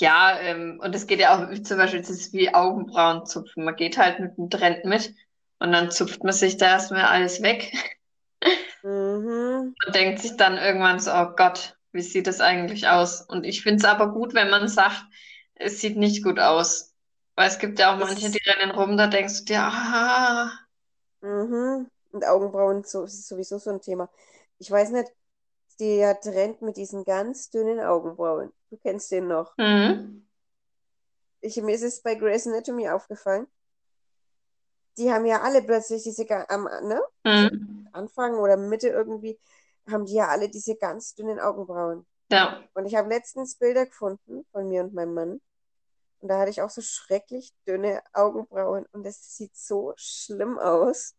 [0.00, 3.64] Ja, ähm, und es geht ja auch zum Beispiel, das ist wie Augenbrauen zupfen.
[3.64, 5.14] Man geht halt mit dem Trend mit
[5.62, 7.72] und dann zupft man sich da erstmal alles weg
[8.84, 9.74] Mhm.
[9.86, 13.22] und denkt sich dann irgendwann so, oh Gott, wie sieht das eigentlich aus?
[13.22, 15.04] Und ich finde es aber gut, wenn man sagt,
[15.54, 16.94] es sieht nicht gut aus.
[17.34, 20.50] Weil es gibt ja auch manche, die Das, rennen rum, da denkst du dir, ah,
[21.20, 21.90] mhm.
[22.12, 24.10] Und Augenbrauen so, ist sowieso so ein Thema.
[24.58, 25.10] Ich weiß nicht,
[25.80, 28.52] der Trend mit diesen ganz dünnen Augenbrauen.
[28.70, 29.56] Du kennst den noch.
[29.58, 30.22] hm,
[31.42, 33.46] Ich, mir ist es bei Grey's Anatomy aufgefallen.
[34.98, 37.00] Die haben ja alle plötzlich diese, am, ne?
[37.28, 39.38] Also hm, Anfang oder Mitte irgendwie,
[39.90, 42.06] haben die ja alle diese ganz dünnen Augenbrauen.
[42.30, 45.42] ja, Und ich habe letztens Bilder gefunden von mir und meinem Mann.
[46.20, 48.86] Und da hatte ich auch so schrecklich dünne Augenbrauen.
[48.92, 51.14] Und das sieht so schlimm aus.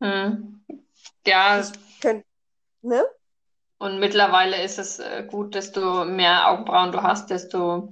[0.00, 0.60] hm.
[1.26, 2.26] Ja, Ich könnte,
[2.82, 3.04] ne?
[3.78, 7.90] und mittlerweile ist es äh, gut, desto mehr Augenbrauen du hast, desto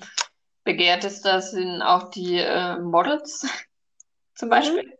[0.64, 1.10] begehrter
[1.42, 3.46] sind auch die äh, Models
[4.34, 4.97] zum Mhm.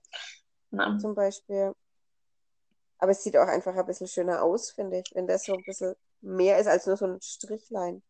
[0.71, 0.99] Na.
[0.99, 1.73] Zum Beispiel.
[2.99, 5.63] Aber es sieht auch einfach ein bisschen schöner aus, finde ich, wenn das so ein
[5.65, 8.03] bisschen mehr ist als nur so ein Strichlein.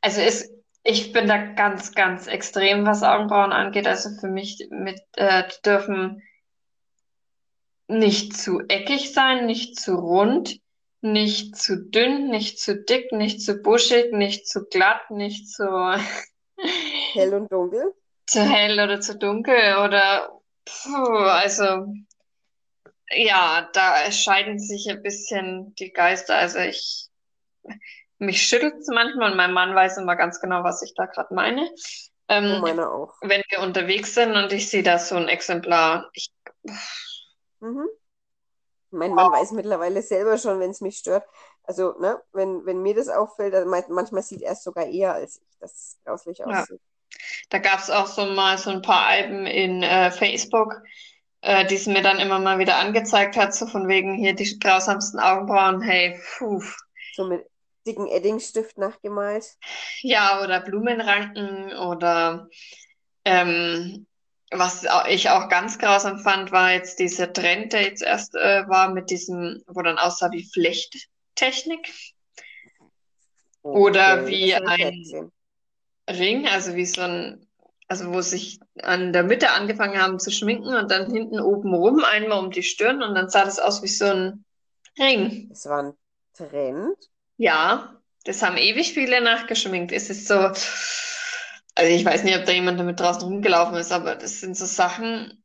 [0.00, 0.50] Also es,
[0.84, 3.86] Ich bin da ganz, ganz extrem, was Augenbrauen angeht.
[3.86, 6.22] Also für mich mit, äh, die dürfen
[7.86, 10.60] nicht zu eckig sein, nicht zu rund,
[11.02, 15.64] nicht zu dünn, nicht zu dick, nicht zu buschig, nicht zu glatt, nicht zu
[17.12, 17.94] Hell und dunkel.
[18.26, 21.86] zu hell oder zu dunkel oder puh, also
[23.10, 26.36] ja, da scheiden sich ein bisschen die Geister.
[26.36, 27.08] Also ich
[28.18, 31.34] mich schüttelt es manchmal und mein Mann weiß immer ganz genau, was ich da gerade
[31.34, 31.68] meine.
[32.46, 33.14] Oh, Ähm, meine auch.
[33.20, 36.30] wenn wir unterwegs sind und ich sehe da so ein Exemplar, ich,
[37.60, 37.88] Mhm.
[38.90, 41.26] Mein Mann weiß mittlerweile selber schon, wenn es mich stört.
[41.64, 43.54] Also, ne, wenn, wenn mir das auffällt,
[43.88, 46.80] manchmal sieht er es sogar eher als ich, dass es grauslich ja, aussieht.
[47.50, 50.82] Da gab es auch so mal so ein paar Alben in äh, Facebook,
[51.42, 54.58] äh, die es mir dann immer mal wieder angezeigt hat, so von wegen hier die
[54.58, 56.62] grausamsten Augenbrauen, hey, puh.
[57.14, 57.44] So mit
[57.86, 59.44] dicken Eddingstift nachgemalt.
[60.00, 62.48] Ja, oder Blumenranken oder
[63.24, 64.06] ähm,
[64.50, 68.92] was ich auch ganz grausam fand, war jetzt dieser Trend, der jetzt erst äh, war
[68.92, 71.92] mit diesem, wo dann aussah wie Flechttechnik
[73.62, 75.32] oder Okay, wie ich nicht ein.
[76.08, 77.46] Ring, also wie so ein,
[77.88, 82.04] also wo sich an der Mitte angefangen haben zu schminken und dann hinten oben rum
[82.04, 84.44] einmal um die Stirn und dann sah das aus wie so ein
[84.98, 85.50] Ring.
[85.50, 85.96] Es war ein
[86.32, 87.10] Trend.
[87.36, 89.92] Ja, das haben ewig viele nachgeschminkt.
[89.92, 94.14] Es ist so, also ich weiß nicht, ob da jemand damit draußen rumgelaufen ist, aber
[94.16, 95.42] das sind so Sachen.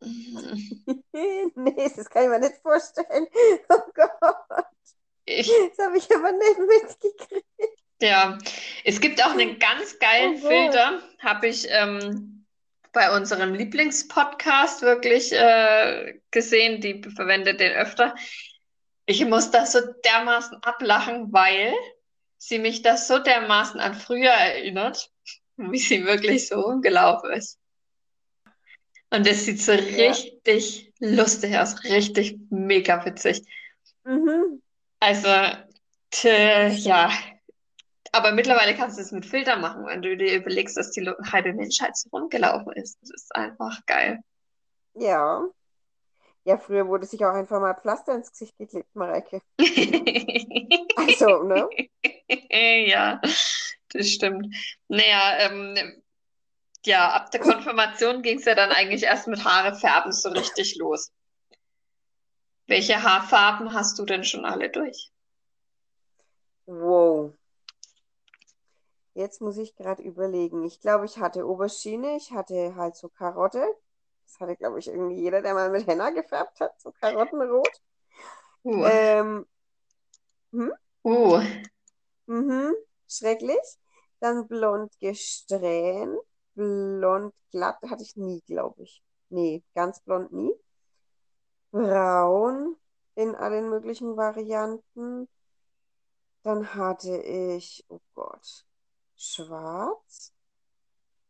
[1.54, 3.26] Nee, das kann ich mir nicht vorstellen.
[3.68, 4.66] Oh Gott,
[5.26, 7.79] Ich, das habe ich aber nicht mitgekriegt.
[8.02, 8.38] Ja,
[8.84, 10.48] es gibt auch einen ganz geilen Oh.
[10.48, 12.46] Filter, habe ich ähm,
[12.92, 16.80] bei unserem Lieblingspodcast wirklich äh, gesehen.
[16.80, 18.14] Die verwendet den öfter.
[19.06, 21.72] Ich muss das so dermaßen ablachen, weil
[22.38, 25.10] sie mich das so dermaßen an früher erinnert,
[25.56, 27.58] wie sie wirklich so rumgelaufen ist.
[29.10, 30.10] Und das sieht so Ja.
[30.10, 33.42] richtig lustig aus, richtig mega witzig.
[34.04, 34.62] Mhm.
[35.00, 35.28] Also,
[36.22, 37.10] Das ja.
[38.12, 41.52] Aber mittlerweile kannst du es mit Filter machen, wenn du dir überlegst, dass die halbe
[41.52, 42.98] Menschheit so rumgelaufen ist.
[43.02, 44.20] Das ist einfach geil.
[44.94, 45.46] Ja.
[46.44, 49.40] Ja, früher wurde sich auch einfach mal Pflaster ins Gesicht geklebt, Mareike.
[50.96, 51.68] Also, ne?
[52.88, 53.20] Ja,
[53.92, 54.54] das stimmt.
[54.88, 56.02] Naja, ähm,
[56.84, 60.76] ja, ab der Konfirmation ging es ja dann eigentlich erst mit Haare färben so richtig
[60.76, 61.12] los.
[62.66, 65.10] Welche Haarfarben hast du denn schon alle durch?
[66.66, 66.99] Wow.
[69.20, 70.64] Jetzt muss ich gerade überlegen.
[70.64, 73.62] Ich glaube, ich hatte Aubergine, ich hatte halt so Karotte.
[74.24, 77.68] Das hatte, glaube ich, irgendwie jeder, der mal mit Henna gefärbt hat, so Karottenrot.
[78.64, 79.46] Uh, Ähm,
[80.52, 80.70] hm?
[81.04, 81.40] uh,
[82.26, 82.74] Mhm.
[83.08, 83.78] Schrecklich.
[84.20, 86.18] Dann blond gesträhnt.
[86.54, 89.02] Blond glatt hatte ich nie, glaube ich.
[89.28, 90.54] Nee, ganz blond nie.
[91.72, 92.76] Braun
[93.16, 95.28] in allen möglichen Varianten.
[96.42, 98.66] Dann hatte ich, oh Gott,
[99.20, 100.32] schwarz.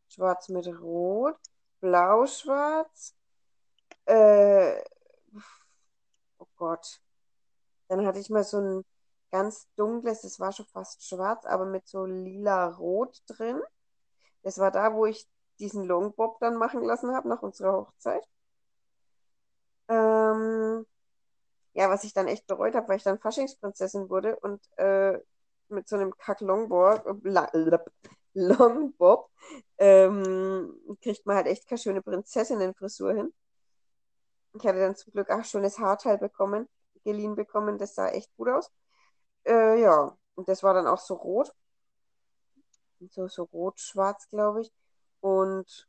[0.09, 1.37] Schwarz mit Rot.
[1.81, 3.15] Blau-schwarz.
[4.07, 4.83] Äh,
[6.39, 7.01] oh Gott.
[7.89, 8.85] Dann hatte ich mal so ein
[9.31, 13.61] ganz dunkles, das war schon fast schwarz, aber mit so lila-rot drin.
[14.43, 18.27] Das war da, wo ich diesen Longbob dann machen lassen habe nach unserer Hochzeit.
[19.89, 20.87] Ähm,
[21.75, 25.19] ja, was ich dann echt bereut habe, weil ich dann Faschingsprinzessin wurde und äh,
[25.71, 27.51] mit so einem Kack-Longbob, La-
[28.35, 29.31] Longbob,
[29.79, 33.33] ähm, kriegt man halt echt keine schöne Prinzessinnenfrisur hin.
[34.55, 36.69] Ich hatte dann zum Glück auch schönes Haarteil bekommen,
[37.05, 38.71] geliehen bekommen, das sah echt gut aus.
[39.47, 41.55] Äh, ja, und das war dann auch so rot,
[43.11, 44.73] so, so rot-schwarz, glaube ich.
[45.21, 45.89] Und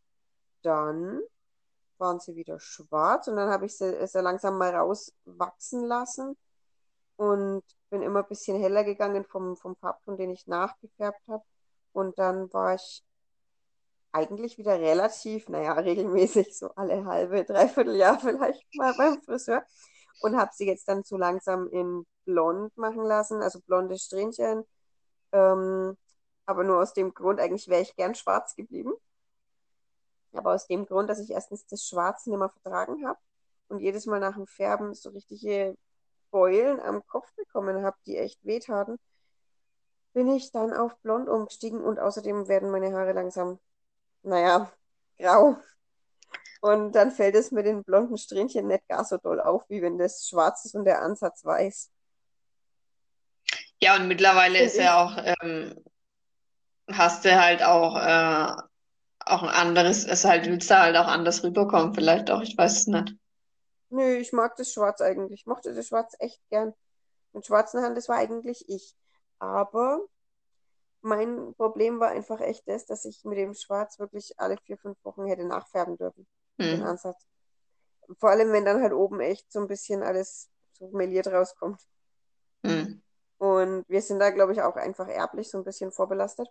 [0.63, 1.21] dann
[1.99, 6.37] waren sie wieder schwarz und dann habe ich sie sehr langsam mal rauswachsen lassen
[7.17, 11.43] und bin immer ein bisschen heller gegangen vom, vom Farbton, den ich nachgefärbt habe.
[11.93, 13.03] Und dann war ich
[14.11, 19.63] eigentlich wieder relativ, naja, regelmäßig, so alle halbe, dreiviertel Jahr vielleicht mal beim Friseur
[20.21, 24.63] und habe sie jetzt dann so langsam in blond machen lassen, also blonde Strähnchen.
[25.31, 25.97] Ähm,
[26.45, 28.93] aber nur aus dem Grund, eigentlich wäre ich gern schwarz geblieben.
[30.33, 33.19] Aber aus dem Grund, dass ich erstens das Schwarz nicht mehr vertragen habe
[33.67, 35.75] und jedes Mal nach dem Färben so richtige
[36.31, 38.97] Beulen am Kopf bekommen habe, die echt wehtaten,
[40.13, 43.59] bin ich dann auf blond umgestiegen und außerdem werden meine Haare langsam,
[44.23, 44.71] naja,
[45.19, 45.57] grau.
[46.61, 49.97] Und dann fällt es mit den blonden Strähnchen nicht gar so doll auf, wie wenn
[49.97, 51.91] das schwarz ist und der Ansatz weiß.
[53.81, 55.75] Ja, und mittlerweile ist ja auch ähm,
[56.97, 58.61] hast du halt auch, äh,
[59.19, 62.77] auch ein anderes, es halt, willst du halt auch anders rüberkommen, vielleicht auch, ich weiß
[62.77, 63.15] es nicht.
[63.91, 65.41] Nö, ich mag das Schwarz eigentlich.
[65.41, 66.73] Ich mochte das Schwarz echt gern.
[67.33, 68.95] Mit schwarzen Haaren, das war eigentlich ich.
[69.37, 69.99] Aber
[71.01, 74.97] mein Problem war einfach echt das, dass ich mit dem Schwarz wirklich alle vier, fünf
[75.03, 76.25] Wochen hätte nachfärben dürfen.
[76.57, 76.87] Den Hm.
[76.87, 77.27] Ansatz.
[78.17, 81.81] Vor allem, wenn dann halt oben echt so ein bisschen alles so meliert rauskommt.
[82.65, 83.01] Hm.
[83.39, 86.47] Und wir sind da, glaube ich, auch einfach erblich so ein bisschen vorbelastet,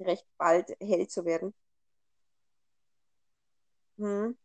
[0.00, 1.54] recht bald hell zu werden.
[3.98, 4.36] Hm.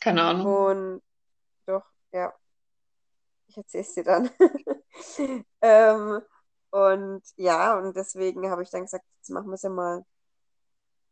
[0.00, 0.46] Keine Ahnung.
[0.46, 1.02] Und
[1.68, 2.34] doch, ja,
[3.48, 4.30] ich erzähle es dir dann.
[5.60, 6.20] Ähm,
[6.70, 10.04] und ja, und deswegen habe ich dann gesagt, jetzt machen wir es ja mal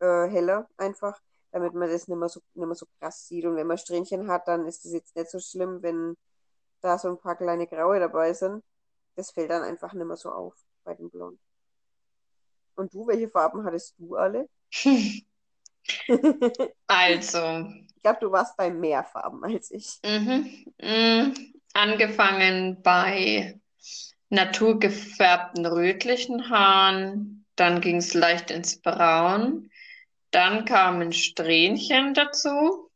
[0.00, 1.20] äh, heller einfach,
[1.52, 3.44] damit man das nicht mehr so, nicht mehr so krass sieht.
[3.44, 6.16] Und wenn man Strähnchen hat, dann ist es jetzt nicht so schlimm, wenn
[6.80, 8.64] da so ein paar kleine Graue dabei sind.
[9.14, 11.38] Das fällt dann einfach nicht mehr so auf bei dem Blond.
[12.74, 14.48] Und du, welche Farben hattest du alle?
[16.08, 17.72] Ich Also,
[18.02, 20.02] glaube, du warst bei mehr Farben als ich.
[20.04, 20.64] mhm.
[20.82, 21.32] Mm,
[21.74, 23.60] angefangen bei
[24.30, 29.70] naturgefärbten rötlichen Haaren, dann ging es leicht ins Braun,
[30.32, 32.90] dann kamen Strähnchen dazu,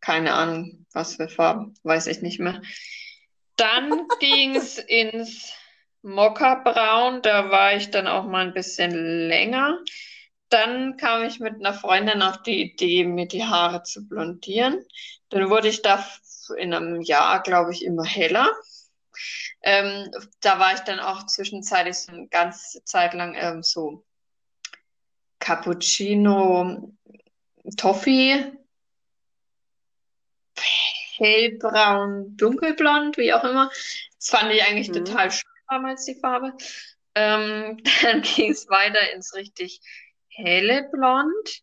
[0.00, 2.62] keine Ahnung, was für Farben, weiß ich nicht mehr.
[3.56, 5.52] Dann ging es ins
[6.02, 8.90] Mokkabraun, da war ich dann auch mal ein bisschen
[9.28, 9.78] länger.
[10.50, 14.84] Dann kam ich mit einer Freundin auf die Idee, mir die Haare zu blondieren.
[15.30, 16.04] Dann wurde ich da
[16.58, 18.50] in einem Jahr, glaube ich, immer heller.
[19.62, 20.10] Ähm,
[20.40, 24.04] da war ich dann auch zwischenzeitlich so eine ganze Zeit lang ähm, so
[25.38, 26.92] Cappuccino,
[27.76, 28.52] Toffee,
[31.16, 33.68] hellbraun, dunkelblond, wie auch immer.
[34.18, 35.04] Das fand ich eigentlich Mhm.
[35.04, 36.54] total schön damals, die Farbe.
[37.14, 39.80] Ähm, dann ging es weiter ins richtig
[40.44, 41.62] helle Blond.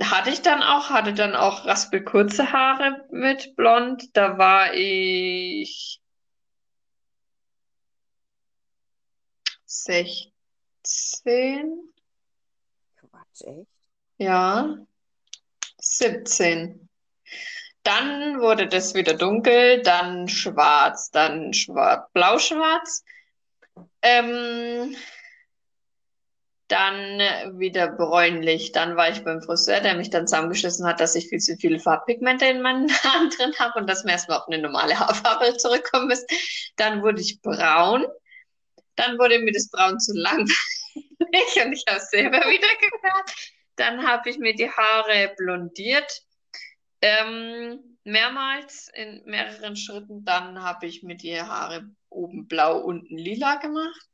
[0.00, 4.16] Hatte ich dann auch, hatte dann auch raspelkurze Haare mit Blond.
[4.16, 6.00] Da war ich
[9.66, 10.32] 16,
[12.96, 13.66] Quatsch, echt?
[14.18, 14.76] ja,
[15.78, 16.88] 17.
[17.82, 23.04] Dann wurde das wieder dunkel, dann schwarz, dann schwarz, blau-schwarz.
[24.02, 24.94] Ähm,
[26.72, 28.72] dann wieder bräunlich.
[28.72, 31.78] Dann war ich beim Friseur, der mich dann zusammengeschissen hat, dass ich viel zu viele
[31.78, 36.08] Farbpigmente in meinen Haaren drin habe und dass wir erstmal auf eine normale Haarfarbe zurückkommen
[36.08, 36.26] müssen.
[36.76, 38.06] Dann wurde ich braun.
[38.96, 40.54] Dann wurde mir das Braun zu langweilig
[41.64, 43.52] und ich habe es selber wieder gefärbt.
[43.76, 46.22] Dann habe ich mir die Haare blondiert.
[47.02, 50.24] Ähm, mehrmals in mehreren Schritten.
[50.24, 54.08] Dann habe ich mir die Haare oben blau, unten lila gemacht.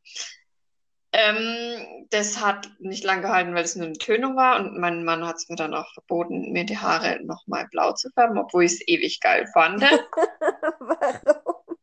[1.12, 5.26] Ähm, das hat nicht lang gehalten, weil es nur eine Tönung war und mein Mann
[5.26, 8.72] hat es mir dann auch verboten, mir die Haare nochmal blau zu färben, obwohl ich
[8.72, 9.82] es ewig geil fand.
[10.80, 11.78] Warum?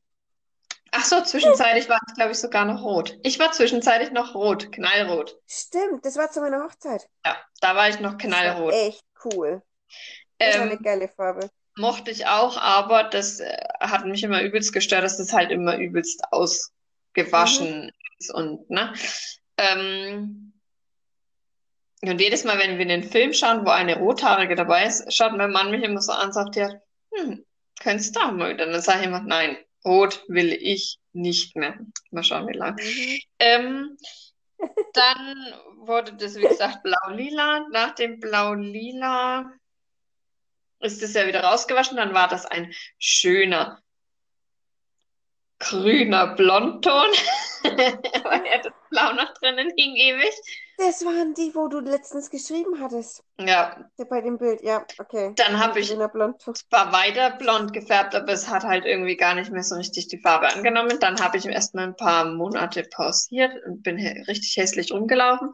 [0.92, 3.20] Ach so, zwischenzeitlich war ich, glaube ich, sogar noch rot.
[3.24, 5.38] Ich war zwischenzeitlich noch rot, knallrot.
[5.48, 7.10] Stimmt, das war zu meiner Hochzeit.
[7.26, 8.74] Ja, da war ich noch knallrot.
[8.74, 9.62] echt cool.
[10.42, 11.50] Das war eine Ähm, geile Farbe.
[11.78, 15.78] mochte ich auch, aber das äh, hat mich immer übelst gestört, dass das halt immer
[15.78, 16.24] übelst
[17.16, 17.92] Mhm.
[18.34, 18.94] Und, ne?
[19.58, 20.54] Ähm,
[22.02, 25.52] und jedes Mal, wenn wir den Film schauen, wo eine Rothaarige dabei ist, schaut mein
[25.52, 26.70] Mann mich immer so an und sagt, ja,
[27.14, 27.46] hm,
[27.80, 28.66] könntest du auch mal wieder.
[28.66, 31.78] Dann sage ich immer, nein, rot will ich nicht mehr.
[32.12, 32.82] Mal schauen, wie lange.
[32.82, 33.20] Mhm.
[33.40, 33.98] Ähm,
[34.94, 37.68] dann wurde das, wie gesagt, blau-lila.
[37.72, 39.52] Nach dem blau-lila
[40.80, 41.98] ist es ja wieder rausgewaschen.
[41.98, 43.82] Dann war das ein schöner
[45.60, 47.10] grüner Blondton,
[47.64, 50.34] weil ja das Blau noch drinnen hing ewig.
[50.78, 53.24] Das waren die, wo du letztens geschrieben hattest.
[53.40, 55.32] Ja, Bei dem Bild, ja, okay.
[55.38, 59.64] dann habe ich zwar weiter blond gefärbt, aber es hat halt irgendwie gar nicht mehr
[59.64, 61.00] so richtig die Farbe angenommen.
[61.00, 65.54] Dann habe ich erstmal ein paar Monate pausiert und bin richtig hässlich rumgelaufen.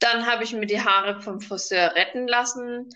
[0.00, 2.88] Dann habe ich mir die Haare vom Friseur retten lassen.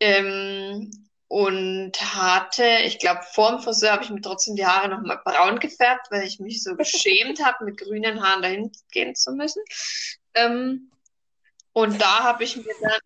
[0.00, 0.90] Ähm,
[1.28, 5.58] und hatte, ich glaube, vor dem Friseur habe ich mir trotzdem die Haare nochmal braun
[5.58, 9.62] gefärbt, weil ich mich so geschämt habe, mit grünen Haaren dahin gehen zu müssen.
[10.34, 10.90] Ähm,
[11.72, 13.00] und da habe ich mir dann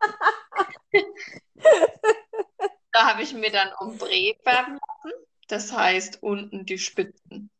[2.96, 5.16] Da habe ich mir dann Ombre färben lassen.
[5.48, 7.50] Das heißt, unten die Spitzen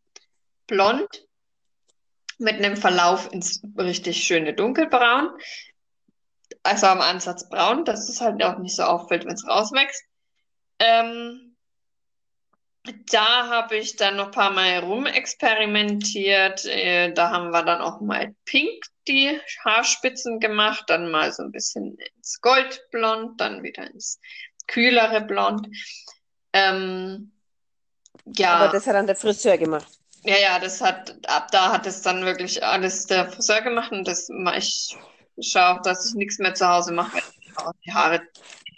[0.67, 1.27] blond
[2.39, 5.31] mit einem Verlauf ins richtig schöne dunkelbraun.
[6.67, 10.05] Also am Ansatz braun, dass es halt auch nicht so auffällt, wenn es rauswächst.
[10.79, 11.57] Ähm,
[13.11, 16.65] Da habe ich dann noch ein paar Mal rumexperimentiert.
[16.67, 21.53] Äh, Da haben wir dann auch mal pink die Haarspitzen gemacht, dann mal so ein
[21.53, 24.21] bisschen ins Goldblond, dann wieder ins
[24.67, 25.69] kühlere Blond.
[26.53, 27.33] Ähm,
[28.25, 28.57] ja.
[28.57, 30.01] Aber das hat dann der Friseur gemacht.
[30.25, 34.09] Ja, ja, das hat, ab da hat es dann wirklich alles der Friseur gemacht und
[34.09, 34.97] das mache ich,
[35.41, 37.19] schaue auch, dass ich nichts mehr zu Hause mache,
[37.57, 38.23] weil die Haare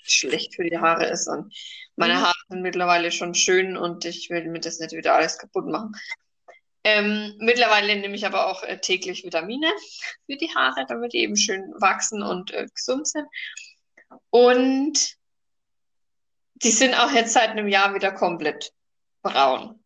[0.05, 1.55] schlecht für die Haare ist und
[1.97, 2.21] meine Mhm.
[2.21, 5.93] Haare sind mittlerweile schon schön und ich will mir das nicht wieder alles kaputt machen.
[6.85, 9.67] Ähm, mittlerweile nehme ich aber auch äh, täglich Vitamine
[10.27, 13.27] für die Haare, damit die eben schön wachsen und äh, gesund sind.
[14.31, 15.17] Und
[16.55, 18.73] die sind auch jetzt seit einem Jahr wieder komplett
[19.23, 19.83] braun.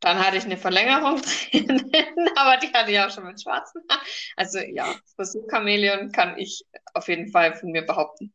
[0.00, 1.20] Dann hatte ich eine Verlängerung
[1.52, 4.06] drin, aber die hatte ich auch schon mit schwarzen Haaren.
[4.36, 8.32] Also ja, Frisur-Chamäleon kann ich auf jeden Fall von mir behaupten.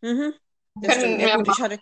[0.00, 0.34] Mhm.
[0.76, 1.20] Das Können.
[1.20, 1.78] Ja, wir gut, ich hatte,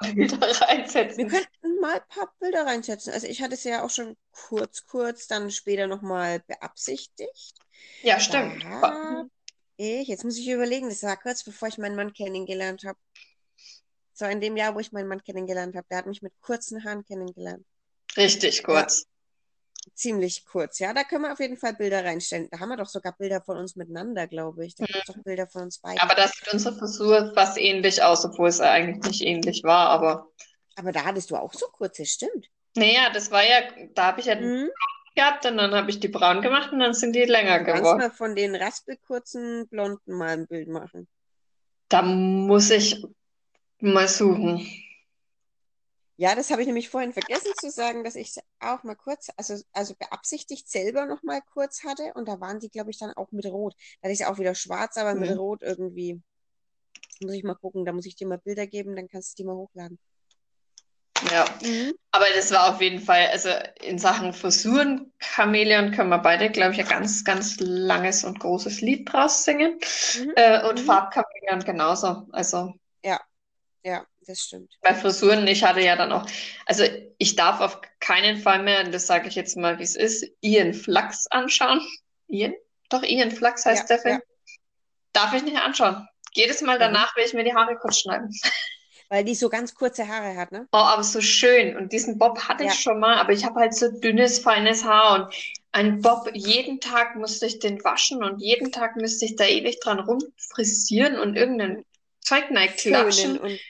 [0.14, 1.28] wir reinsetzen.
[1.28, 3.12] könnten mal ein paar Bilder reinsetzen.
[3.12, 7.56] Also ich hatte es ja auch schon kurz, kurz, dann später nochmal beabsichtigt.
[8.02, 8.64] Ja, stimmt.
[9.78, 12.98] Ich, jetzt muss ich überlegen, das war kurz bevor ich meinen Mann kennengelernt habe.
[14.14, 15.86] So in dem Jahr, wo ich meinen Mann kennengelernt habe.
[15.90, 17.66] Der hat mich mit kurzen Haaren kennengelernt.
[18.16, 19.06] Richtig kurz.
[19.94, 20.92] Ziemlich kurz, ja.
[20.92, 22.48] Da können wir auf jeden Fall Bilder reinstellen.
[22.50, 24.74] Da haben wir doch sogar Bilder von uns miteinander, glaube ich.
[24.74, 26.00] Da gibt es doch Bilder von uns beiden.
[26.00, 29.88] Aber da sieht unsere Frisur fast ähnlich aus, obwohl es eigentlich nicht ähnlich war.
[29.90, 30.28] Aber
[30.74, 32.48] Aber da hattest du auch so kurze, stimmt.
[32.74, 33.62] naja, das war ja,
[33.94, 34.70] da habe ich ja Mhm.
[35.14, 37.82] gehabt und dann habe ich die braun gemacht und dann sind die länger Du kannst
[37.82, 37.98] geworden.
[37.98, 41.08] mal von den raspelkurzen Blonden mal ein Bild machen.
[41.88, 43.02] Da muss ich
[43.80, 44.66] mal suchen.
[46.18, 49.62] Ja, das habe ich nämlich vorhin vergessen zu sagen, dass ich auch mal kurz, also,
[49.72, 53.30] also beabsichtigt selber noch mal kurz hatte und da waren die, glaube ich, dann auch
[53.32, 53.74] mit Rot.
[54.00, 55.38] Da hatte ich auch wieder schwarz, aber mit Mhm.
[55.38, 56.22] Rot irgendwie.
[57.20, 59.46] Muss ich mal gucken, da muss ich dir mal Bilder geben, dann kannst du die
[59.46, 59.98] mal hochladen.
[61.32, 61.94] Ja, Mhm.
[62.12, 63.48] aber das war auf jeden Fall, also
[63.82, 68.80] in Sachen Frisuren, Chamäleon können wir beide, glaube ich, ein ganz, ganz langes und großes
[68.80, 69.78] Lied draus singen.
[70.14, 70.32] Mhm.
[70.36, 70.86] Äh, und Mhm.
[70.86, 72.26] Farbchamäleon genauso.
[72.32, 74.74] Also Ja, das stimmt.
[74.82, 76.26] bei Frisuren, ich hatte ja dann auch,
[76.66, 76.84] also
[77.18, 80.74] ich darf auf keinen Fall mehr, das sage ich jetzt mal, wie es ist, Ian
[80.74, 81.80] Flux anschauen.
[82.28, 82.54] Ian?
[82.90, 84.14] Doch, Ian Flux heißt Ja, der Film.
[84.16, 84.54] ja.
[85.12, 86.06] Darf ich nicht anschauen.
[86.34, 86.80] Jedes Mal Mhm.
[86.80, 88.30] danach will ich mir die Haare kurz schneiden.
[89.08, 90.66] Weil die so ganz kurze Haare hat, ne?
[90.72, 91.76] Oh, aber so schön.
[91.76, 92.76] Und diesen Bob hatte ich Ja.
[92.76, 95.34] schon mal, aber ich habe halt so dünnes, feines Haar und
[95.70, 99.78] ein Bob, jeden Tag musste ich den waschen und jeden Tag müsste ich da ewig
[99.80, 101.84] dran rumfrisieren und irgendein
[102.20, 103.38] Zeug Föhnen klatschen.
[103.38, 103.60] und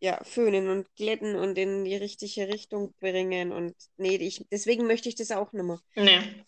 [0.00, 5.08] ja, föhnen und glätten und in die richtige Richtung bringen und nee, ich, deswegen möchte
[5.08, 5.80] ich das auch nicht mehr.
[5.94, 6.44] Nee,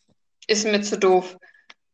[0.46, 1.36] ist mir zu doof.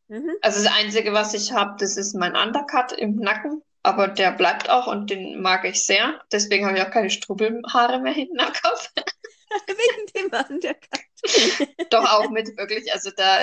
[0.09, 0.33] Mhm.
[0.41, 4.71] Also das Einzige, was ich habe, das ist mein Undercut im Nacken, aber der bleibt
[4.71, 6.21] auch und den mag ich sehr.
[6.33, 8.93] Deswegen habe ich auch keine Strubbelhaare mehr hinten am Kopf.
[9.67, 11.08] Wegen dem Undercut.
[11.91, 13.41] Doch auch mit wirklich, also da,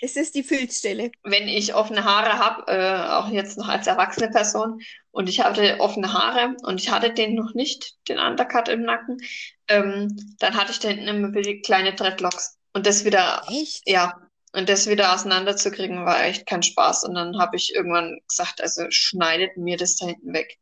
[0.00, 1.10] Es ist die Filzstelle.
[1.22, 5.80] wenn ich offene Haare habe, äh, auch jetzt noch als erwachsene Person, und ich hatte
[5.80, 9.18] offene Haare und ich hatte den noch nicht, den Undercut im Nacken,
[9.66, 12.58] ähm, dann hatte ich da hinten immer wieder kleine Dreadlocks.
[12.72, 13.82] Und das wieder, Echt?
[13.86, 17.04] ja, und das wieder auseinanderzukriegen, war echt kein Spaß.
[17.04, 20.58] Und dann habe ich irgendwann gesagt, also schneidet mir das da hinten weg.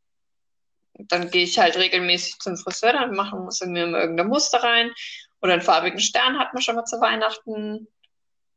[0.94, 4.90] Dann gehe ich halt regelmäßig zum Friseur, dann machen sie mir immer irgendein Muster rein.
[5.46, 7.86] Oder einen farbigen Stern hat man schon mal zu Weihnachten.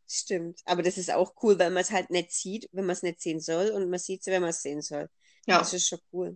[0.08, 0.60] Stimmt.
[0.65, 3.21] Aber das ist auch cool, weil man es halt nicht sieht, wenn man es nicht
[3.21, 5.08] sehen soll und man sieht es, wenn man es sehen soll.
[5.45, 5.60] Ja.
[5.60, 6.36] Das ist schon cool.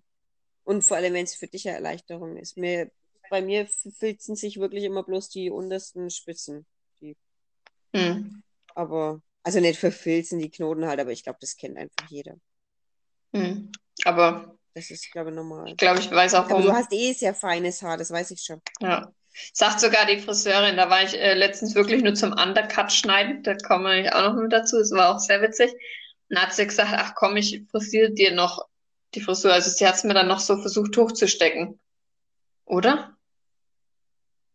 [0.64, 2.56] Und vor allem, wenn es für dich eine Erleichterung ist.
[2.56, 2.92] Mir,
[3.32, 6.68] bei mir filzen sich wirklich immer bloß die untersten Spitzen.
[7.96, 8.44] Hm.
[8.76, 12.36] Aber, also nicht verfilzen die Knoten halt, aber ich glaube, das kennt einfach jeder.
[13.34, 13.72] Hm.
[14.06, 15.70] Aber Das ist, glaube ich, normal.
[15.70, 16.76] ich glaube, ich weiß auch, Aber du warum.
[16.76, 18.62] hast eh sehr feines Haar, das weiß ich schon.
[18.82, 19.12] Ja.
[19.54, 23.56] Sagt sogar die Friseurin, da war ich äh, letztens wirklich nur zum Undercut schneiden, da
[23.56, 25.72] komme ich auch noch mit dazu, das war auch sehr witzig.
[25.72, 28.68] Und dann hat sie gesagt, ach komm, ich frisiere dir noch
[29.16, 29.54] die Frisur.
[29.54, 31.80] Also sie hat es mir dann noch so versucht hochzustecken.
[32.66, 33.16] Oder?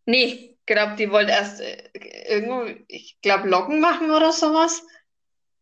[0.05, 1.89] Nee, glaube, die wollte erst äh,
[2.27, 4.81] irgendwo, ich glaube, Locken machen oder sowas.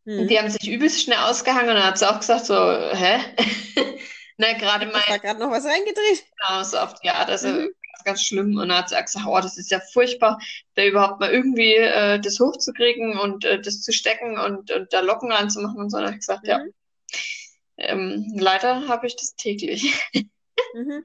[0.05, 0.27] Und Hm.
[0.27, 3.19] die haben sich übelst schnell ausgehangen und dann hat sie auch gesagt so, hä?
[4.37, 6.23] Na, gerade Da mal war gerade noch was reingedreht.
[6.37, 7.69] Genau, so auf die Art, also Mhm.
[7.97, 8.57] Ganz, ganz schlimm.
[8.57, 10.39] Und dann hat sie gesagt, oh, das ist ja furchtbar,
[10.75, 15.01] da überhaupt mal irgendwie äh, das hochzukriegen und äh, das zu stecken und, und da
[15.01, 15.97] Locken ranzumachen und so.
[15.97, 16.73] Und dann habe ich gesagt, ja, Mhm.
[17.77, 19.93] ähm, leider habe ich das täglich.
[20.73, 21.03] Mhm.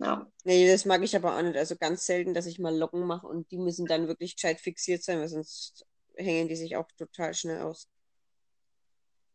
[0.00, 0.30] Ja.
[0.44, 1.56] Nee, das mag ich aber auch nicht.
[1.56, 5.02] Also ganz selten, dass ich mal Locken mache und die müssen dann wirklich gescheit fixiert
[5.04, 5.86] sein, weil sonst
[6.16, 7.88] hängen die sich auch total schnell aus.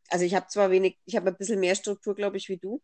[0.10, 2.82] Also ich habe zwar wenig, ich habe ein bisschen mehr Struktur, glaube ich, wie du.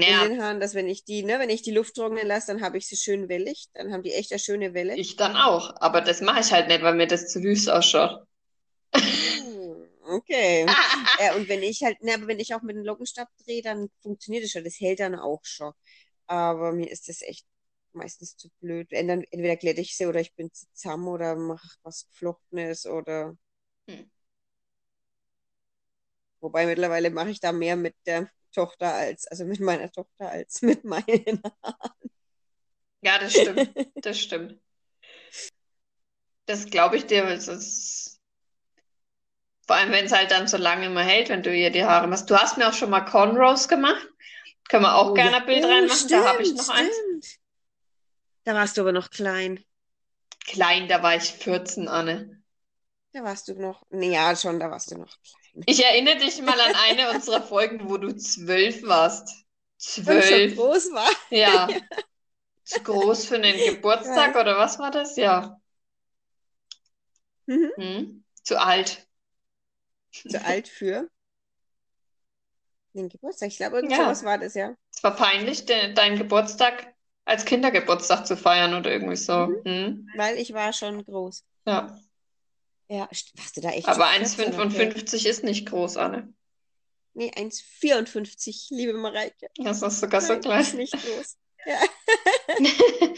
[0.00, 2.48] Naja, in den Haaren, dass wenn ich die, ne, wenn ich die Luft trocknen lasse,
[2.48, 3.66] dann habe ich sie schön wellig.
[3.74, 4.94] Dann haben die echt eine schöne Welle.
[4.94, 5.74] ich dann auch.
[5.80, 8.26] Aber das mache ich halt nicht, weil mir das zu wüst ausschaut.
[8.94, 10.66] Hm, Okay.
[11.20, 13.88] Äh, und wenn ich halt, ne, aber wenn ich auch mit dem Lockenstab drehe, dann
[14.02, 14.64] funktioniert es schon.
[14.64, 15.72] Das hält dann auch schon.
[16.26, 17.46] Aber mir ist das echt
[17.92, 18.92] meistens zu blöd.
[18.92, 23.36] Entweder glätte ich sie oder ich bin zu zahm oder mache was Geflochtenes oder.
[23.88, 24.08] Hm.
[26.40, 30.62] Wobei mittlerweile mache ich da mehr mit der Tochter als, also mit meiner Tochter als
[30.62, 31.42] mit meinen.
[33.02, 33.70] Ja, das stimmt.
[34.02, 34.60] Das stimmt.
[36.46, 38.20] Das glaube ich dir, weil es ist,
[39.66, 42.06] vor allem wenn es halt dann so lange immer hält, wenn du ihr die Haare
[42.06, 42.30] machst.
[42.30, 44.06] Du hast mir auch schon mal Cornrows gemacht.
[44.68, 46.08] Können wir auch Oh gerne ein Bild Oh, reinmachen.
[46.08, 46.94] Da habe ich stimmt, noch eins.
[46.96, 47.26] stimmt.
[48.44, 49.62] Da warst du aber noch klein.
[50.46, 52.42] Klein, da war ich 14, Anne.
[53.12, 53.84] Da warst du noch.
[53.90, 55.47] Nee, ja, schon, da warst du noch klein.
[55.66, 59.44] Ich erinnere dich mal an eine unserer Folgen, wo du zwölf warst.
[59.78, 60.56] Zwölf.
[60.56, 61.08] groß war.
[61.30, 61.68] Ja.
[62.64, 65.16] Zu groß für einen Geburtstag oder was war das?
[65.16, 65.58] Ja.
[67.46, 67.72] Mhm.
[67.76, 68.24] Hm?
[68.42, 69.06] Zu alt.
[70.10, 71.08] Zu alt für
[72.92, 73.48] den Geburtstag.
[73.48, 74.24] Ich glaube, irgend Ja.
[74.24, 74.74] war das, ja.
[74.94, 76.94] Es war peinlich, de deinen Geburtstag
[77.24, 79.46] als Kindergeburtstag zu feiern oder irgendwie so.
[79.46, 79.62] Mhm.
[79.64, 80.10] Hm?
[80.16, 81.44] Weil ich war schon groß.
[81.66, 81.98] Ja.
[82.88, 84.54] Ja, st- warst du da echt Aber schon 14?
[84.60, 84.88] Okay.
[84.90, 86.32] 1,55 ist nicht groß, Anne.
[87.14, 89.48] Nee, 1,54, liebe Mareike.
[89.56, 90.60] Das ist sogar so klein.
[90.60, 91.36] ist nicht groß.
[91.66, 91.80] Ja.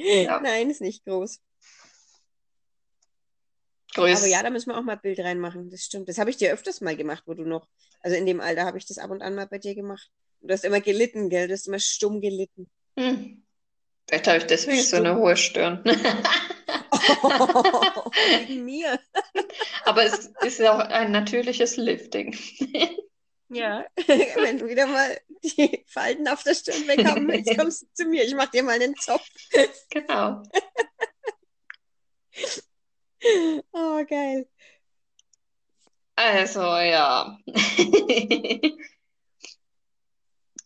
[0.00, 0.38] Ja.
[0.40, 1.40] Nein, ist nicht groß.
[3.94, 4.18] Größ.
[4.18, 5.70] Aber ja, da müssen wir auch mal ein Bild reinmachen.
[5.70, 6.08] Das stimmt.
[6.08, 7.66] Das habe ich dir öfters mal gemacht, wo du noch,
[8.00, 10.08] also in dem Alter habe ich das ab und an mal bei dir gemacht.
[10.40, 11.48] Du hast immer gelitten, gell?
[11.48, 12.70] Du hast immer stumm gelitten.
[12.96, 13.44] Hm.
[14.08, 15.20] Vielleicht habe ich deswegen so eine Stimmt.
[15.20, 15.84] hohe Stirn.
[18.38, 18.98] Wegen mir.
[19.84, 22.36] Aber es ist ja auch ein natürliches Lifting.
[23.50, 27.86] Ja, wenn du wieder mal die Falten auf der Stirn weg haben willst, kommst du
[27.94, 28.22] zu mir.
[28.24, 29.26] Ich mach dir mal einen Zopf.
[29.88, 30.42] Genau.
[33.72, 34.46] Oh, geil.
[36.14, 37.38] Also, ja.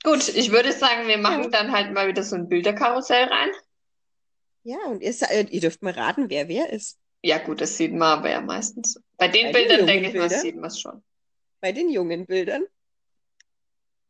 [0.04, 1.48] Gut, ich würde sagen, wir machen Ja.
[1.50, 3.50] dann halt mal wieder so ein Bilderkarussell rein.
[4.64, 6.98] Ja, und ihr, se- ihr dürft mal raten, wer wer ist.
[7.22, 9.00] Ja, gut, das sieht man aber ja meistens.
[9.16, 10.40] Bei den Bei den Bildern jungen denke ich mal, Bildern?
[10.40, 11.04] sieht man es schon.
[11.60, 12.64] Bei den jungen Bildern.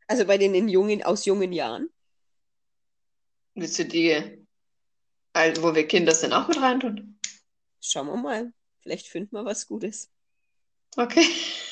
[0.06, 1.90] Also bei den in jungen, aus jungen Jahren.
[3.54, 4.46] Willst du die,
[5.34, 7.18] also wo wir Kinder sind, auch mit reintun?
[7.82, 8.52] Schauen wir mal.
[8.80, 10.10] Vielleicht finden wir was Gutes.
[10.96, 11.26] Okay.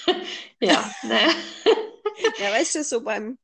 [0.63, 1.31] Ja, naja.
[2.39, 3.39] Ja, weißt du, so beim,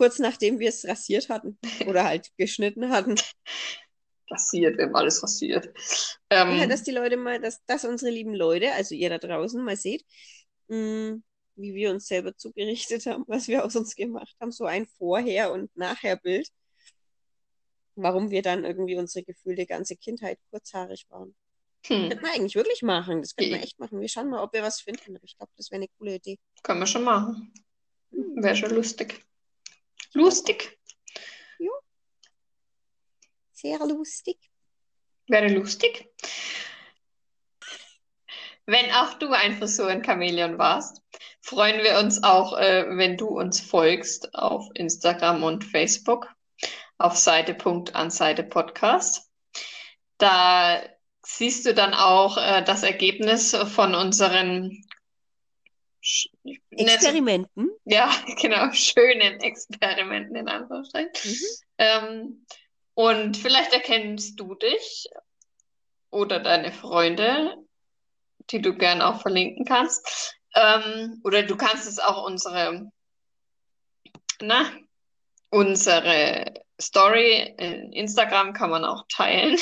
[0.00, 3.16] kurz nachdem wir es rasiert hatten oder halt geschnitten hatten,
[4.30, 5.68] Rasiert, wir haben alles rasiert.
[6.32, 9.62] ja, Ähm, dass die Leute mal, dass, dass unsere lieben Leute, also ihr da draußen,
[9.62, 10.04] mal seht,
[10.68, 11.18] mh,
[11.56, 15.52] wie wir uns selber zugerichtet haben, was wir aus uns gemacht haben, so ein Vorher-
[15.52, 16.48] und Nachher-Bild.
[17.96, 21.34] Warum wir dann irgendwie unsere gefühlte ganze Kindheit kurzhaarig waren.
[21.86, 23.20] hm, Könnten wir eigentlich wirklich machen.
[23.20, 23.64] Das könnten wir Ja.
[23.64, 24.00] echt machen.
[24.00, 25.18] Wir schauen mal, ob wir was finden.
[25.22, 26.38] Ich glaube, das wäre eine coole Idee.
[26.62, 27.52] können wir schon machen.
[28.12, 29.26] Wäre schon lustig.
[30.12, 30.78] Lustig.
[33.52, 34.38] Sehr lustig.
[35.26, 36.08] Wäre lustig.
[38.66, 41.02] Wenn auch du ein Frisuren-Chamäleon warst,
[41.40, 46.28] freuen wir uns auch, äh, wenn du uns folgst auf Instagram und Facebook
[46.98, 49.30] auf Seite.anseite Podcast.
[50.18, 50.82] Da
[51.22, 54.88] siehst du dann auch äh, das Ergebnis von unseren Sch- ich nenne es-
[56.70, 57.70] Experimenten.
[57.84, 61.10] ja, genau, schönen Experimenten in Anführungszeichen.
[61.24, 61.36] Mhm.
[61.78, 62.46] Ähm,
[62.94, 65.08] und vielleicht erkennst du dich
[66.10, 67.56] oder deine Freunde,
[68.50, 70.36] die du gern auch verlinken kannst.
[70.54, 72.90] Ähm, oder du kannst es auch unsere,
[74.40, 74.70] na,
[75.50, 79.58] unsere Story in Instagram kann man auch teilen.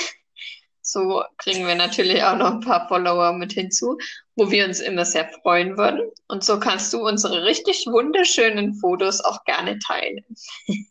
[0.91, 3.99] So kriegen wir natürlich auch noch ein paar Follower mit hinzu,
[4.37, 6.11] wo wir uns immer sehr freuen würden.
[6.29, 10.25] Und so kannst du unsere richtig wunderschönen Fotos auch gerne teilen.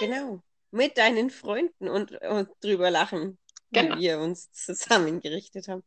[0.00, 0.42] Genau.
[0.72, 3.38] Mit deinen Freunden und, und drüber lachen,
[3.70, 3.98] wie Genau.
[3.98, 5.84] wir uns zusammengerichtet haben.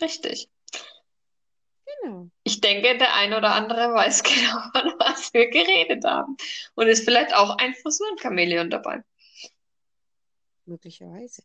[0.00, 0.48] Richtig.
[2.00, 2.30] Genau.
[2.44, 6.36] Ich denke, der ein oder andere weiß genau, von was wir geredet haben.
[6.74, 9.02] Und ist vielleicht auch ein Frisurenchamäleon dabei.
[10.64, 11.42] Möglicherweise.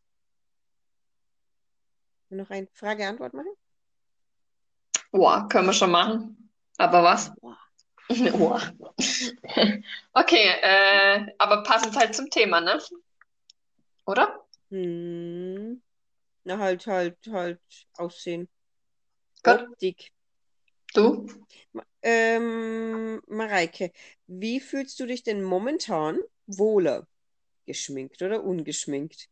[2.29, 3.51] Noch eine Frage-Antwort machen?
[5.11, 6.51] Boah, können wir schon machen.
[6.77, 7.33] Aber was?
[7.39, 7.57] Boah.
[8.37, 8.61] Boah.
[10.13, 12.79] Okay, äh, aber passend halt zum Thema, ne?
[14.05, 14.45] Oder?
[14.69, 15.81] Hm.
[16.43, 17.59] Na, halt, halt, halt,
[17.97, 18.47] Aussehen.
[19.43, 19.67] Gut.
[19.69, 20.11] Optik.
[20.93, 21.27] Du?
[22.01, 23.91] ähm, Mareike,
[24.27, 27.05] wie fühlst du dich denn momentan wohler?
[27.65, 29.27] Geschminkt oder ungeschminkt?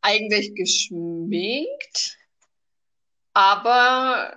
[0.00, 2.18] Eigentlich geschminkt,
[3.34, 4.34] aber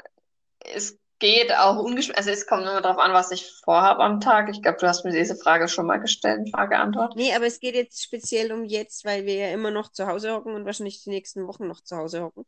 [0.60, 2.18] es geht auch ungeschminkt.
[2.18, 4.50] Also es kommt immer darauf an, was ich vorhabe am Tag.
[4.50, 7.16] Ich glaube, du hast mir diese Frage schon mal gestellt, Frage-Antwort.
[7.16, 10.34] Nee, aber es geht jetzt speziell um jetzt, weil wir ja immer noch zu Hause
[10.34, 12.46] hocken und wahrscheinlich die nächsten Wochen noch zu Hause hocken.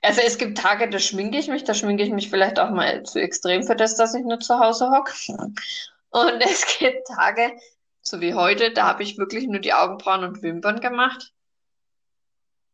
[0.00, 3.02] Also es gibt Tage, da schminke ich mich, da schminke ich mich vielleicht auch mal
[3.02, 5.12] zu extrem für das, dass ich nur zu Hause hocke.
[6.10, 7.52] Und es gibt Tage,
[8.00, 11.32] so wie heute, da habe ich wirklich nur die Augenbrauen und Wimpern gemacht.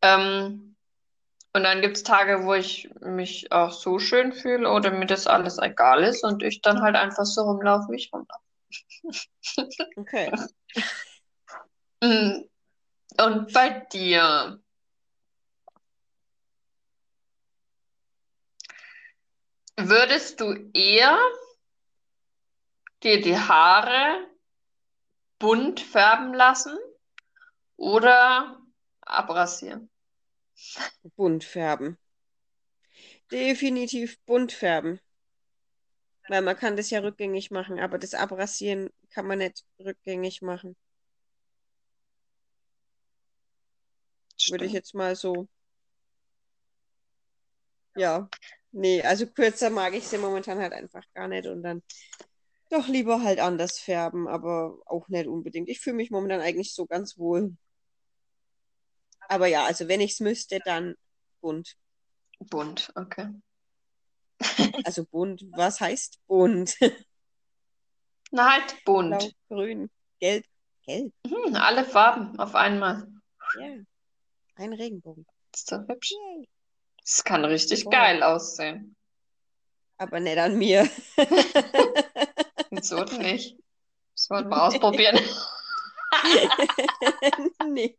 [0.03, 0.75] Ähm,
[1.53, 5.27] und dann gibt es Tage, wo ich mich auch so schön fühle oder mir das
[5.27, 8.41] alles egal ist und ich dann halt einfach so rumlaufe, wie ich rumlaufe.
[9.95, 10.31] Okay.
[12.03, 12.49] Mm.
[13.21, 14.59] Und bei dir?
[19.77, 21.17] Würdest du eher
[23.03, 24.27] dir die Haare
[25.39, 26.77] bunt färben lassen
[27.77, 28.59] oder
[29.01, 29.92] abrasieren?
[31.15, 31.97] Bunt färben.
[33.31, 34.99] Definitiv bunt färben.
[36.29, 40.75] Weil man kann das ja rückgängig machen, aber das Abrasieren kann man nicht rückgängig machen.
[44.49, 44.73] Würde ich Stimmt.
[44.73, 45.47] jetzt mal so.
[47.95, 48.29] Ja.
[48.71, 51.83] Nee, also kürzer mag ich sie momentan halt einfach gar nicht und dann
[52.69, 55.69] doch lieber halt anders färben, aber auch nicht unbedingt.
[55.69, 57.55] Ich fühle mich momentan eigentlich so ganz wohl.
[59.33, 60.93] Aber ja, also wenn ich es müsste, dann
[61.41, 61.75] bunt.
[62.37, 63.29] Bunt, okay.
[64.83, 66.77] Also bunt, was heißt bunt?
[68.31, 69.35] Na halt Blau, bunt.
[69.49, 70.45] grün, gelb,
[70.85, 71.11] gelb.
[71.27, 73.07] Hm, alle Farben auf einmal.
[73.59, 73.77] Ja,
[74.53, 75.25] ein Regenbogen.
[75.51, 76.13] Ist doch hübsch.
[77.01, 77.91] Das kann richtig Toll.
[77.91, 78.95] geil aussehen.
[79.97, 80.87] Aber nicht an mir.
[82.69, 83.57] Denn nicht?
[84.13, 85.17] Das wollen wir ausprobieren.
[87.65, 87.95] Nee.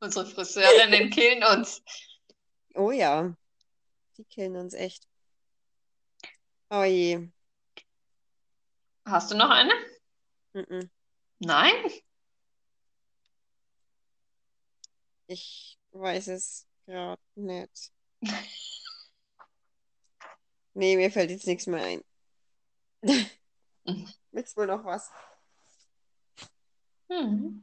[0.00, 1.82] Unsere Friseurinnen killen uns.
[2.74, 3.34] Oh ja,
[4.16, 5.06] die killen uns echt.
[6.70, 7.28] Oh je.
[9.04, 9.72] Hast du noch eine?
[10.54, 10.88] Mm-mm.
[11.40, 11.74] Nein?
[15.26, 17.92] Ich weiß es gerade nicht.
[20.74, 22.04] Nee, mir fällt jetzt nichts mehr ein.
[24.32, 25.10] Willst du wohl noch was?
[27.10, 27.60] Hm.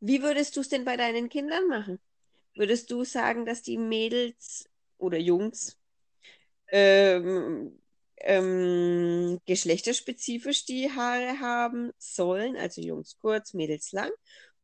[0.00, 1.98] Wie würdest du es denn bei deinen Kindern machen?
[2.54, 4.68] Würdest du sagen, dass die Mädels
[4.98, 5.78] oder Jungs
[6.68, 7.78] ähm,
[8.18, 14.10] ähm, geschlechterspezifisch die Haare haben sollen, also Jungs kurz, Mädels lang?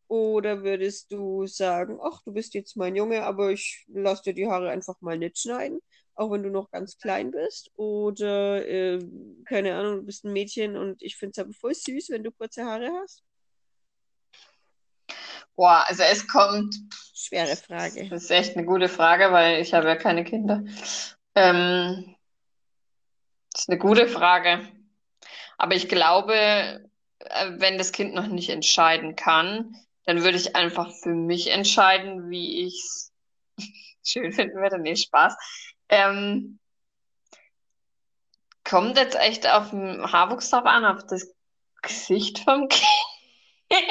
[0.09, 4.47] Oder würdest du sagen, ach, du bist jetzt mein Junge, aber ich lasse dir die
[4.49, 5.81] Haare einfach mal nicht schneiden,
[6.19, 7.71] auch wenn du noch ganz klein bist?
[7.77, 8.99] Oder, äh,
[9.47, 12.33] keine Ahnung, du bist ein Mädchen und ich finde es aber voll süß, wenn du
[12.33, 13.23] kurze Haare hast?
[15.57, 16.75] Boah, also es kommt,
[17.15, 18.09] Schwere Frage.
[18.09, 20.63] das ist echt eine gute Frage, weil ich habe ja keine Kinder.
[21.35, 22.15] Ähm,
[23.53, 24.69] das ist eine gute Frage.
[25.57, 30.93] Aber ich glaube, äh, wenn das Kind noch nicht entscheiden kann, dann würde ich einfach
[30.95, 33.13] für mich entscheiden, wie ich es
[34.05, 34.79] schön finden würde.
[34.79, 35.37] Nee, Spaß.
[35.89, 36.59] Ähm,
[38.65, 41.35] kommt jetzt echt auf den Haarwuchs drauf an, auf das
[41.83, 42.85] Gesicht vom Kind.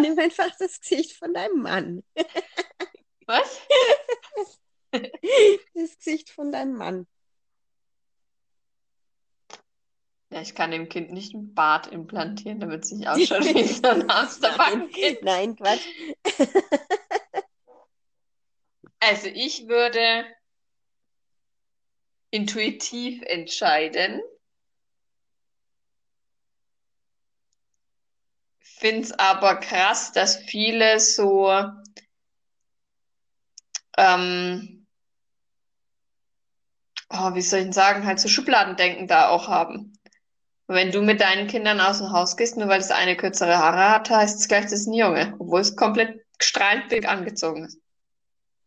[0.00, 2.02] Nimm einfach das Gesicht von deinem Mann.
[3.26, 3.60] Was?
[4.90, 7.06] Das Gesicht von deinem Mann.
[10.30, 13.86] Ja, ich kann dem Kind nicht ein Bart implantieren, damit es nicht ausschaut wie so
[13.88, 14.90] ein Hamsterbacken.
[15.22, 15.86] Nein, Quatsch.
[19.08, 20.26] Also ich würde
[22.30, 24.20] intuitiv entscheiden.
[28.60, 31.50] Finde es aber krass, dass viele so
[33.96, 34.86] ähm,
[37.08, 39.94] oh, wie soll ich denn sagen, halt so Schubladendenken da auch haben.
[40.66, 43.88] Wenn du mit deinen Kindern aus dem Haus gehst, nur weil das eine kürzere Haare
[43.88, 47.80] hat, heißt es gleich, das ist ein Junge, obwohl es komplett strahlend angezogen ist.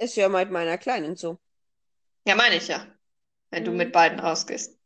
[0.01, 1.39] Ist ja mit meiner Kleinen so.
[2.25, 2.85] Ja, meine ich ja,
[3.51, 3.77] wenn du Mhm.
[3.77, 4.77] mit beiden rausgehst.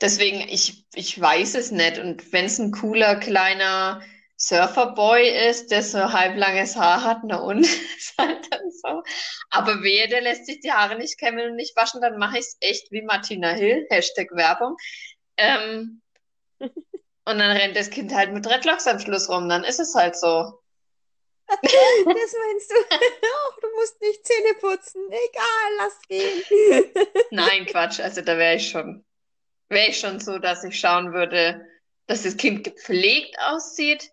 [0.00, 1.98] Deswegen, ich, ich weiß es nicht.
[1.98, 4.00] Und wenn es ein cooler kleiner
[4.36, 7.60] Surferboy ist, der so halblanges Haar hat, na und,
[7.96, 9.02] ist halt dann so.
[9.50, 12.44] Aber wehe, der lässt sich die Haare nicht kämmeln und nicht waschen, dann mache ich
[12.44, 14.76] es echt wie Martina Hill, Hashtag Werbung.
[15.36, 16.02] Ähm,
[17.26, 19.48] Und dann rennt das Kind halt mit Dreadlocks am Schluss rum.
[19.48, 20.60] Dann ist es halt so.
[21.62, 22.74] Das meinst du?
[23.22, 25.02] Oh, du musst nicht Zähne putzen.
[25.08, 26.44] Egal, lass gehen.
[27.30, 28.00] Nein, Quatsch.
[28.00, 29.04] Also da wäre ich schon,
[29.68, 31.66] wäre ich schon so, dass ich schauen würde,
[32.06, 34.12] dass das Kind gepflegt aussieht.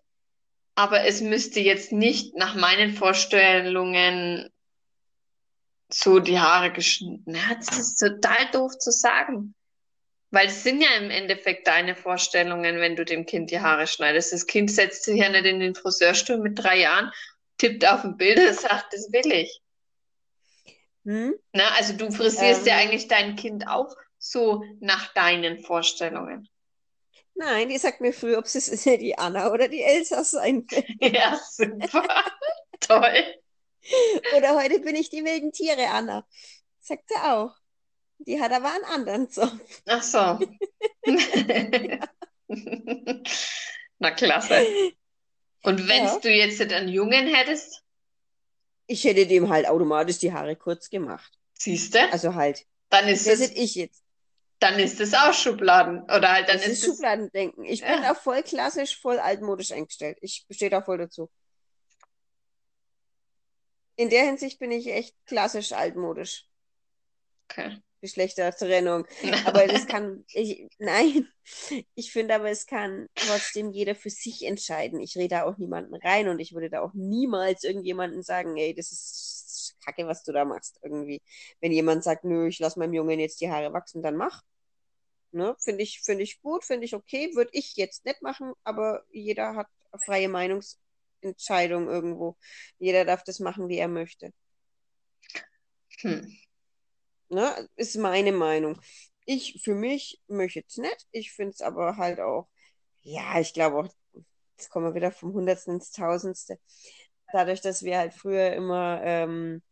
[0.74, 4.50] Aber es müsste jetzt nicht nach meinen Vorstellungen
[5.88, 7.38] so die Haare geschnitten.
[7.58, 9.54] Das ist total doof zu sagen.
[10.30, 14.32] Weil es sind ja im Endeffekt deine Vorstellungen, wenn du dem Kind die Haare schneidest.
[14.32, 17.12] Das Kind setzt sich ja nicht in den Friseurstuhl mit drei Jahren,
[17.58, 19.60] tippt auf ein Bild und sagt, das will ich.
[21.04, 21.34] Hm?
[21.52, 26.48] Na, also du frisierst ähm, ja eigentlich dein Kind auch so nach deinen Vorstellungen.
[27.34, 28.54] Nein, die sagt mir früher, ob es
[28.84, 31.12] die Anna oder die Elsa sein will.
[31.12, 32.24] Ja, super.
[32.80, 33.24] Toll.
[34.36, 36.26] Oder heute bin ich die wilden Tiere, Anna.
[36.80, 37.54] Sagt sie auch.
[38.18, 39.60] Die hat aber einen anderen Zopf.
[39.86, 40.38] Ach so.
[43.98, 44.66] Na klasse.
[45.62, 46.18] Und wenn ja.
[46.18, 47.82] du jetzt einen Jungen hättest?
[48.86, 51.32] Ich hätte dem halt automatisch die Haare kurz gemacht.
[51.54, 52.12] Siehst du?
[52.12, 52.66] Also halt.
[52.88, 53.40] Dann ist das.
[53.40, 54.02] ich jetzt.
[54.58, 56.02] Dann ist es auch Schubladen.
[56.04, 57.64] Oder halt dann das ist, ist Schubladendenken.
[57.64, 57.92] Ich ja.
[57.92, 60.18] bin da voll klassisch, voll altmodisch eingestellt.
[60.20, 61.30] Ich stehe da voll dazu.
[63.96, 66.46] In der Hinsicht bin ich echt klassisch altmodisch.
[67.48, 67.82] Okay.
[68.06, 69.06] Geschlechtertrennung.
[69.44, 71.28] Aber das kann, ich, nein,
[71.94, 75.00] ich finde aber, es kann trotzdem jeder für sich entscheiden.
[75.00, 78.74] Ich rede da auch niemanden rein und ich würde da auch niemals irgendjemanden sagen, ey,
[78.74, 81.22] das ist kacke, was du da machst, irgendwie.
[81.60, 84.42] Wenn jemand sagt, nö, ich lasse meinem Jungen jetzt die Haare wachsen, dann mach.
[85.32, 85.56] Ne?
[85.58, 89.54] Finde ich, find ich gut, finde ich okay, würde ich jetzt nicht machen, aber jeder
[89.54, 89.68] hat
[90.04, 92.36] freie Meinungsentscheidung irgendwo.
[92.78, 94.32] Jeder darf das machen, wie er möchte.
[96.00, 96.36] Hm.
[97.28, 97.68] Ne?
[97.76, 98.80] Ist meine Meinung.
[99.24, 101.06] Ich für mich möchte es nicht.
[101.10, 102.48] Ich finde es aber halt auch,
[103.02, 104.22] ja, ich glaube auch,
[104.56, 106.58] jetzt kommen wir wieder vom Hundertsten ins Tausendste.
[107.32, 109.62] Dadurch, dass wir halt früher immer ähm,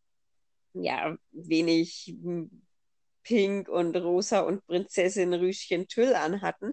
[0.74, 2.16] ja, wenig
[3.22, 6.72] Pink und Rosa und Prinzessin Rüschen Tüll anhatten,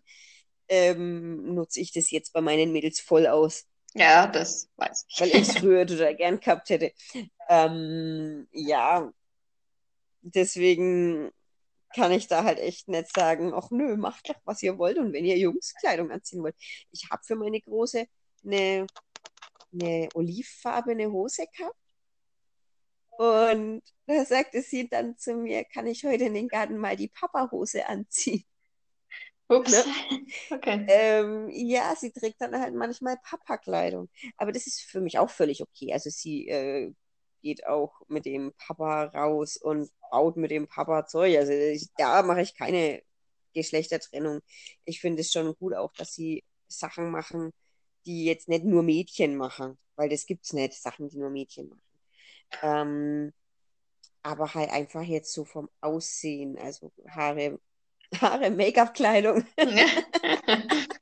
[0.68, 3.66] ähm, nutze ich das jetzt bei meinen Mädels voll aus.
[3.94, 5.20] Ja, das weiß ich.
[5.20, 6.94] Weil ich es früher total gern gehabt hätte.
[7.50, 9.12] Ähm, ja,
[10.22, 11.32] deswegen
[11.94, 14.98] kann ich da halt echt nicht sagen, ach nö, macht doch, was ihr wollt.
[14.98, 16.56] Und wenn ihr Jungskleidung anziehen wollt.
[16.92, 18.06] Ich habe für meine Große
[18.46, 18.88] eine,
[19.74, 21.76] eine olivfarbene Hose gehabt.
[23.18, 27.10] Und da sagte sie dann zu mir, kann ich heute in den Garten mal die
[27.10, 28.44] Papa-Hose anziehen?
[29.48, 29.72] Ups.
[29.72, 29.84] Ne?
[30.52, 30.86] Okay.
[30.88, 34.10] Ähm, ja, sie trägt dann halt manchmal Papa-Kleidung.
[34.38, 35.94] Aber das ist für mich auch völlig okay.
[35.94, 36.94] Also sie äh,
[37.42, 41.38] geht auch mit dem Papa raus und baut mit dem Papa Zeug.
[41.38, 43.02] Also ich, da mache ich keine
[43.54, 44.42] Geschlechtertrennung.
[44.86, 47.52] Ich finde es schon gut auch, dass sie Sachen machen,
[48.06, 51.70] die jetzt nicht nur Mädchen machen, weil das gibt es nicht, Sachen, die nur Mädchen
[51.70, 51.82] machen.
[52.62, 53.34] Ähm,
[54.24, 57.60] aber halt einfach jetzt so vom Aussehen, also Haare,
[58.22, 59.46] Haare, Make-up-Kleidung.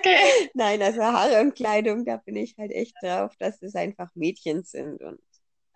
[0.00, 0.50] okay.
[0.54, 4.64] Nein, also Haare und Kleidung, da bin ich halt echt drauf, dass es einfach Mädchen
[4.64, 5.02] sind.
[5.02, 5.20] Und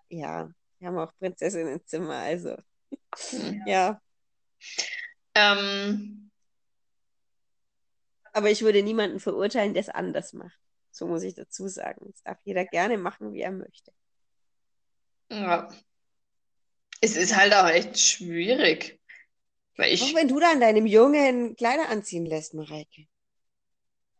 [0.09, 0.49] ja,
[0.79, 2.55] wir haben auch Prinzessinnenzimmer, also
[3.31, 3.61] hm.
[3.65, 4.01] ja.
[5.35, 6.31] Ähm.
[8.33, 10.59] Aber ich würde niemanden verurteilen, der es anders macht.
[10.91, 12.07] So muss ich dazu sagen.
[12.11, 13.93] Das darf jeder gerne machen, wie er möchte.
[15.31, 15.69] Ja.
[16.99, 18.99] Es ist halt auch echt schwierig.
[19.77, 20.01] Weil ich...
[20.01, 23.07] Auch wenn du dann deinem Jungen Kleider anziehen lässt, Mareike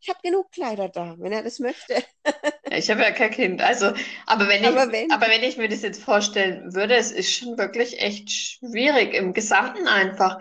[0.05, 1.95] ich habe genug Kleider da, wenn er das möchte.
[2.69, 3.59] ja, ich habe ja kein Kind.
[3.59, 3.91] Also,
[4.27, 7.33] aber wenn, aber, ich, wenn, aber wenn ich mir das jetzt vorstellen würde, es ist
[7.33, 10.39] schon wirklich echt schwierig im Gesamten einfach.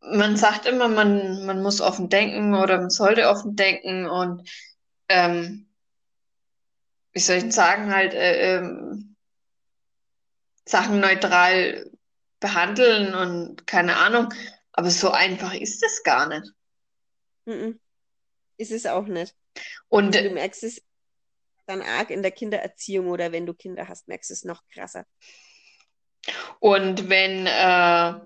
[0.00, 4.50] Man sagt immer, man, man muss offen denken oder man sollte offen denken und
[5.08, 5.68] ähm,
[7.12, 9.14] wie soll ich sagen, halt äh, ähm,
[10.64, 11.88] Sachen neutral
[12.40, 14.34] behandeln und keine Ahnung.
[14.72, 16.52] Aber so einfach ist es gar nicht.
[17.44, 17.78] Mm -mm
[18.58, 19.34] ist es auch nicht.
[19.88, 20.82] Und du merkst es
[21.66, 25.04] dann arg in der Kindererziehung oder wenn du Kinder hast, merkst du es noch krasser.
[26.60, 28.20] Und wenn äh,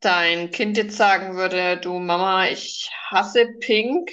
[0.00, 4.10] dein Kind jetzt sagen würde, du Mama, ich hasse Pink,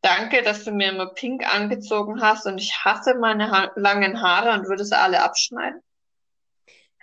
[0.00, 4.52] danke, dass du mir immer Pink angezogen hast und ich hasse meine ha langen Haare
[4.58, 5.82] und würde sie alle abschneiden?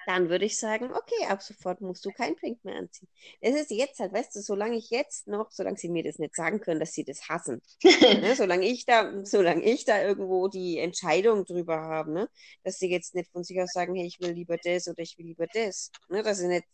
[0.08, 3.10] Dann würde ich sagen, okay, ab sofort musst du kein Pink mehr anziehen.
[3.42, 6.36] Es ist jetzt halt, weißt du, solange ich jetzt noch, solange sie mir das nicht
[6.36, 10.80] sagen können, dass sie das hassen, ne, solange ich da, solange ich da irgendwo die
[10.80, 12.30] Entscheidung drüber habe, ne,
[12.64, 15.18] dass sie jetzt nicht von sich aus sagen, hey, ich will lieber das oder ich
[15.18, 16.66] will lieber das, ne, dass sie nicht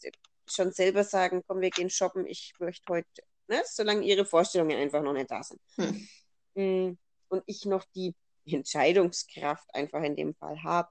[0.47, 3.07] schon selber sagen, komm, wir gehen shoppen, ich möchte heute
[3.47, 3.61] ne?
[3.65, 5.59] solange ihre Vorstellungen einfach noch nicht da sind.
[5.77, 6.07] Hm.
[6.55, 6.97] Mm,
[7.29, 8.15] Und ich noch die
[8.45, 10.89] Entscheidungskraft einfach in dem Fall habe,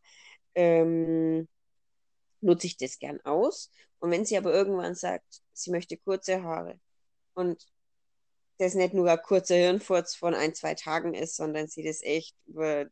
[0.55, 1.49] ähm,
[2.43, 3.73] nutze ich das gern aus.
[4.01, 6.81] Und wenn sie aber irgendwann sagt, sie möchte kurze Haare
[7.35, 7.67] und
[8.59, 12.37] das nicht nur ein kurzer Hirnfurz von ein, zwei Tagen ist, sondern sie das echt
[12.47, 12.87] über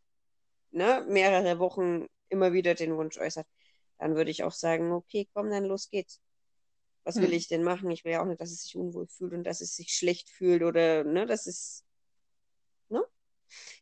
[0.72, 3.46] ne, mehrere Wochen immer wieder den Wunsch äußert,
[3.98, 6.20] dann würde ich auch sagen, okay, komm, dann los geht's.
[7.04, 7.34] Was will Hm.
[7.34, 7.90] ich denn machen?
[7.90, 10.30] Ich will ja auch nicht, dass es sich unwohl fühlt und dass es sich schlecht
[10.30, 11.84] fühlt oder, ne, dass es,
[12.90, 13.02] ne,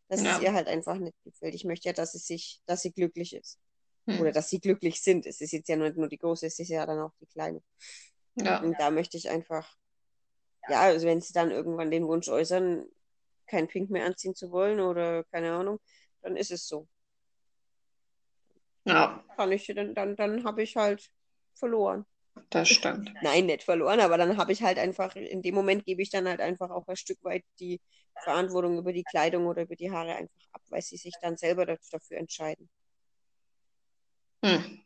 [0.09, 0.43] dass es Ja.
[0.43, 1.55] ihr halt einfach nicht gefällt.
[1.55, 3.59] Ich möchte ja, dass es sich, dass sie glücklich ist.
[4.09, 4.21] Hm.
[4.21, 5.27] Oder dass sie glücklich sind.
[5.27, 7.63] Es ist jetzt ja nicht nur die große, es ist ja dann auch die kleine.
[8.37, 8.61] Ja.
[8.61, 9.77] Und da möchte ich einfach,
[10.69, 12.85] ja, also wenn sie dann irgendwann den Wunsch äußern,
[13.47, 15.79] kein Pink mehr anziehen zu wollen oder keine Ahnung,
[16.23, 16.89] dann ist es so.
[18.85, 21.11] Ja, Kann ich, dann, dann, dann habe ich halt
[21.55, 22.07] verloren.
[22.51, 23.13] das stimmt.
[23.23, 26.27] Nein, nicht verloren, aber dann habe ich halt einfach, in dem Moment gebe ich dann
[26.29, 27.81] halt einfach auch ein Stück weit die
[28.25, 31.67] Verantwortung über die Kleidung oder über die Haare einfach ab, weil sie sich dann selber
[31.67, 32.69] da- dafür entscheiden.
[34.45, 34.81] Hm.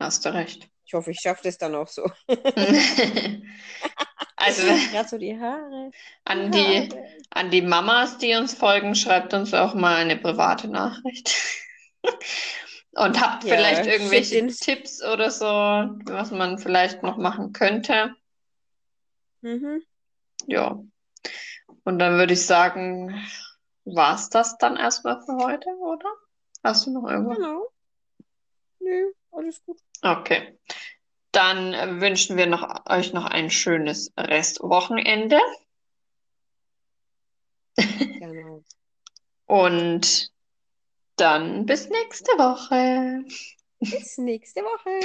[0.00, 0.68] Hast du recht.
[0.84, 2.10] Ich hoffe, ich schaffe das dann auch so.
[4.38, 4.62] Also
[4.92, 5.90] Gerade so die Haare.
[6.24, 7.08] an die, Haare.
[7.30, 11.34] an die Mamas, die uns folgen, schreibt uns auch mal eine private Nachricht.
[12.92, 18.14] Und habt Ja, vielleicht irgendwelche Tipps oder so, was man vielleicht noch machen könnte.
[19.40, 19.82] Mhm.
[20.46, 20.80] Ja.
[21.84, 23.14] Und dann würde ich sagen,
[23.84, 26.08] war's das dann erstmal für heute, oder?
[26.64, 27.36] Hast du noch irgendwas?
[27.36, 27.66] Genau.
[28.80, 29.78] Nö, alles gut.
[30.02, 30.58] Okay.
[31.32, 35.38] Dann wünschen wir noch, euch noch ein schönes Restwochenende.
[37.76, 38.64] Genau.
[39.46, 40.32] Und
[41.16, 43.24] dann bis nächste Woche.
[43.80, 45.00] Bis nächste Woche.